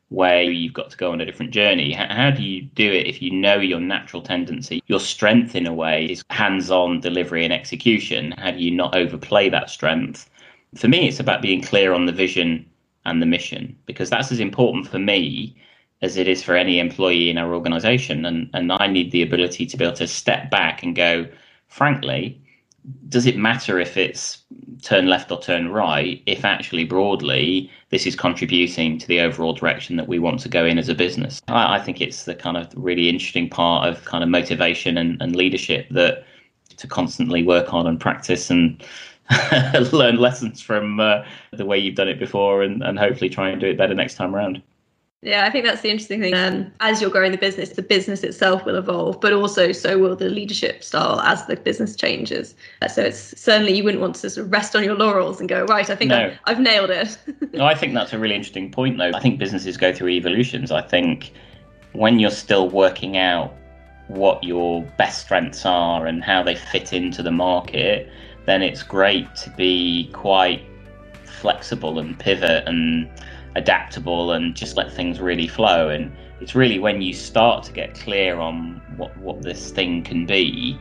where 0.10 0.44
you've 0.44 0.74
got 0.74 0.90
to 0.90 0.98
go 0.98 1.12
on 1.12 1.20
a 1.20 1.26
different 1.26 1.52
journey. 1.52 1.92
How 1.92 2.32
do 2.32 2.42
you 2.42 2.62
do 2.62 2.92
it 2.92 3.08
if 3.08 3.22
you 3.22 3.32
know 3.32 3.56
your 3.56 3.82
natural 3.82 4.22
tendency, 4.22 4.82
your 4.88 5.02
strength 5.02 5.54
in 5.54 5.68
a 5.68 5.74
way 5.74 6.06
is 6.06 6.24
hands 6.30 6.72
on 6.72 7.02
delivery 7.02 7.44
and 7.44 7.52
execution? 7.52 8.34
How 8.38 8.52
do 8.52 8.60
you 8.60 8.72
not 8.72 8.96
overplay 8.96 9.50
that 9.50 9.70
strength? 9.70 10.30
for 10.76 10.88
me, 10.88 11.08
it's 11.08 11.20
about 11.20 11.42
being 11.42 11.62
clear 11.62 11.94
on 11.94 12.06
the 12.06 12.12
vision 12.12 12.66
and 13.06 13.22
the 13.22 13.26
mission 13.26 13.76
because 13.86 14.10
that's 14.10 14.32
as 14.32 14.40
important 14.40 14.88
for 14.88 15.00
me 15.00 15.56
as 16.02 16.18
it 16.18 16.28
is 16.28 16.44
for 16.44 16.56
any 16.56 16.80
employee 16.80 17.30
in 17.30 17.38
our 17.38 17.54
organization. 17.54 18.26
And, 18.26 18.50
and 18.54 18.72
I 18.72 18.88
need 18.88 19.12
the 19.12 19.22
ability 19.22 19.66
to 19.66 19.78
be 19.78 19.86
able 19.86 19.96
to 19.98 20.08
step 20.08 20.52
back 20.52 20.84
and 20.84 20.96
go, 20.96 21.28
frankly, 21.68 22.42
does 23.10 23.26
it 23.26 23.38
matter 23.38 23.80
if 23.80 23.98
it's 23.98 24.44
turn 24.82 25.08
left 25.08 25.32
or 25.32 25.40
turn 25.42 25.70
right 25.70 26.22
if 26.26 26.46
actually 26.46 26.86
broadly 26.86 27.70
this 27.90 28.06
is 28.06 28.16
contributing 28.16 28.98
to 28.98 29.08
the 29.08 29.20
overall 29.20 29.54
direction 29.54 29.98
that 29.98 30.08
we 30.08 30.20
want 30.20 30.40
to 30.40 30.50
go 30.50 30.66
in 30.66 30.78
as 30.78 30.90
a 30.90 30.96
business? 30.96 31.42
I, 31.48 31.76
I 31.76 31.80
think 31.80 32.00
it's 32.02 32.24
the 32.24 32.36
kind 32.36 32.58
of 32.58 32.68
really 32.76 33.10
interesting 33.10 33.50
part 33.50 33.88
of 33.88 34.04
kind 34.06 34.24
of 34.24 34.30
motivation 34.30 34.98
and, 34.98 35.22
and 35.22 35.36
leadership 35.36 35.88
that 35.92 36.24
to 36.78 36.88
constantly 36.88 37.44
work 37.44 37.74
on 37.74 37.88
and 37.88 38.00
practice 38.00 38.50
and 38.50 38.84
learn 39.92 40.18
lessons 40.18 40.62
from 40.62 41.00
uh, 41.00 41.24
the 41.52 41.66
way 41.66 41.78
you've 41.78 41.96
done 41.96 42.08
it 42.08 42.20
before 42.20 42.64
and, 42.64 42.82
and 42.84 42.98
hopefully 42.98 43.30
try 43.30 43.50
and 43.50 43.60
do 43.60 43.68
it 43.68 43.78
better 43.78 43.94
next 43.94 44.16
time 44.16 44.34
around. 44.34 44.62
Yeah, 45.24 45.46
I 45.46 45.50
think 45.50 45.66
that's 45.66 45.82
the 45.82 45.90
interesting 45.90 46.22
thing. 46.22 46.36
Um, 46.36 46.72
as 46.80 47.02
you're 47.02 47.10
growing 47.10 47.32
the 47.32 47.40
business, 47.40 47.70
the 47.70 47.82
business 47.82 48.24
itself 48.24 48.66
will 48.66 48.76
evolve, 48.76 49.20
but 49.20 49.34
also 49.34 49.72
so 49.72 49.98
will 49.98 50.16
the 50.16 50.30
leadership 50.30 50.84
style 50.84 51.20
as 51.22 51.46
the 51.48 51.56
business 51.56 51.96
changes. 51.96 52.54
Uh, 52.84 52.88
so 52.88 53.02
it's 53.02 53.40
certainly 53.40 53.76
you 53.76 53.84
wouldn't 53.84 54.02
want 54.02 54.16
to 54.18 54.30
sort 54.30 54.46
of 54.46 54.52
rest 54.52 54.76
on 54.76 54.84
your 54.84 54.94
laurels 54.94 55.40
and 55.40 55.50
go, 55.50 55.66
right, 55.66 55.90
I 55.90 55.96
think 55.96 56.10
no. 56.10 56.18
I've, 56.18 56.38
I've 56.46 56.60
nailed 56.60 56.92
it. 56.92 57.18
no, 57.54 57.66
I 57.66 57.74
think 57.74 57.96
that's 57.96 58.14
a 58.14 58.20
really 58.20 58.36
interesting 58.36 58.72
point, 58.72 59.00
though. 59.00 59.12
I 59.12 59.20
think 59.20 59.40
businesses 59.40 59.76
go 59.76 59.92
through 59.92 60.10
evolutions. 60.10 60.72
I 60.72 60.84
think 60.84 61.32
when 61.94 62.20
you're 62.20 62.30
still 62.30 62.70
working 62.70 63.18
out 63.18 63.52
what 64.10 64.44
your 64.44 64.84
best 64.98 65.22
strengths 65.22 65.66
are 65.66 66.06
and 66.06 66.24
how 66.24 66.44
they 66.44 66.56
fit 66.56 66.94
into 66.94 67.24
the 67.24 67.32
market, 67.32 68.08
then 68.46 68.62
it's 68.62 68.84
great 68.84 69.36
to 69.38 69.50
be 69.50 70.12
quite 70.14 70.62
flexible 71.26 71.98
and 71.98 72.18
pivot 72.20 72.68
and 72.68 73.10
adaptable 73.58 74.32
and 74.32 74.56
just 74.56 74.78
let 74.78 74.94
things 74.94 75.20
really 75.20 75.48
flow. 75.48 75.90
And 75.90 76.16
it's 76.40 76.56
really 76.56 76.80
when 76.80 77.02
you 77.02 77.14
start 77.14 77.64
to 77.66 77.74
get 77.74 77.96
clear 77.96 78.40
on 78.40 78.82
what, 78.96 79.16
what 79.18 79.42
this 79.42 79.72
thing 79.72 80.04
can 80.04 80.26
be 80.26 80.80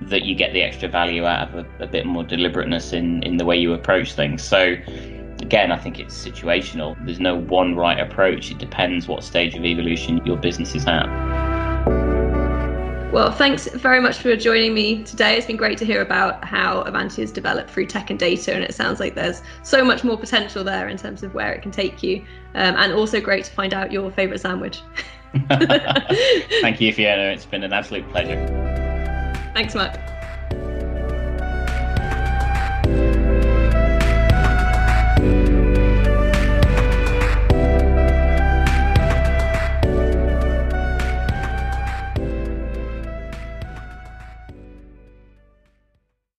that 0.00 0.22
you 0.22 0.34
get 0.34 0.52
the 0.52 0.62
extra 0.62 0.88
value 0.88 1.24
out 1.24 1.48
of 1.48 1.66
a, 1.80 1.84
a 1.84 1.86
bit 1.86 2.06
more 2.06 2.24
deliberateness 2.24 2.92
in, 2.92 3.22
in 3.22 3.36
the 3.36 3.44
way 3.44 3.56
you 3.56 3.72
approach 3.72 4.12
things. 4.12 4.42
So, 4.42 4.76
again, 5.40 5.70
I 5.72 5.78
think 5.78 5.98
it's 5.98 6.14
situational. 6.14 6.96
There's 7.04 7.20
no 7.20 7.36
one 7.36 7.76
right 7.76 8.00
approach, 8.00 8.50
it 8.50 8.58
depends 8.58 9.06
what 9.08 9.22
stage 9.22 9.54
of 9.54 9.64
evolution 9.64 10.20
your 10.26 10.36
business 10.36 10.74
is 10.74 10.86
at. 10.86 11.45
Well, 13.16 13.32
thanks 13.32 13.66
very 13.68 13.98
much 13.98 14.18
for 14.18 14.36
joining 14.36 14.74
me 14.74 15.02
today. 15.02 15.38
It's 15.38 15.46
been 15.46 15.56
great 15.56 15.78
to 15.78 15.86
hear 15.86 16.02
about 16.02 16.44
how 16.44 16.82
Avantia 16.82 17.20
has 17.20 17.32
developed 17.32 17.70
through 17.70 17.86
tech 17.86 18.10
and 18.10 18.18
data, 18.18 18.52
and 18.52 18.62
it 18.62 18.74
sounds 18.74 19.00
like 19.00 19.14
there's 19.14 19.40
so 19.62 19.82
much 19.82 20.04
more 20.04 20.18
potential 20.18 20.62
there 20.62 20.90
in 20.90 20.98
terms 20.98 21.22
of 21.22 21.32
where 21.32 21.50
it 21.54 21.62
can 21.62 21.70
take 21.70 22.02
you. 22.02 22.18
Um, 22.54 22.76
and 22.76 22.92
also 22.92 23.18
great 23.18 23.46
to 23.46 23.52
find 23.52 23.72
out 23.72 23.90
your 23.90 24.10
favourite 24.10 24.42
sandwich. 24.42 24.82
Thank 25.48 26.78
you, 26.82 26.92
Fiona. 26.92 27.32
It's 27.32 27.46
been 27.46 27.62
an 27.62 27.72
absolute 27.72 28.06
pleasure. 28.10 28.36
Thanks, 29.54 29.74
Mark. 29.74 29.98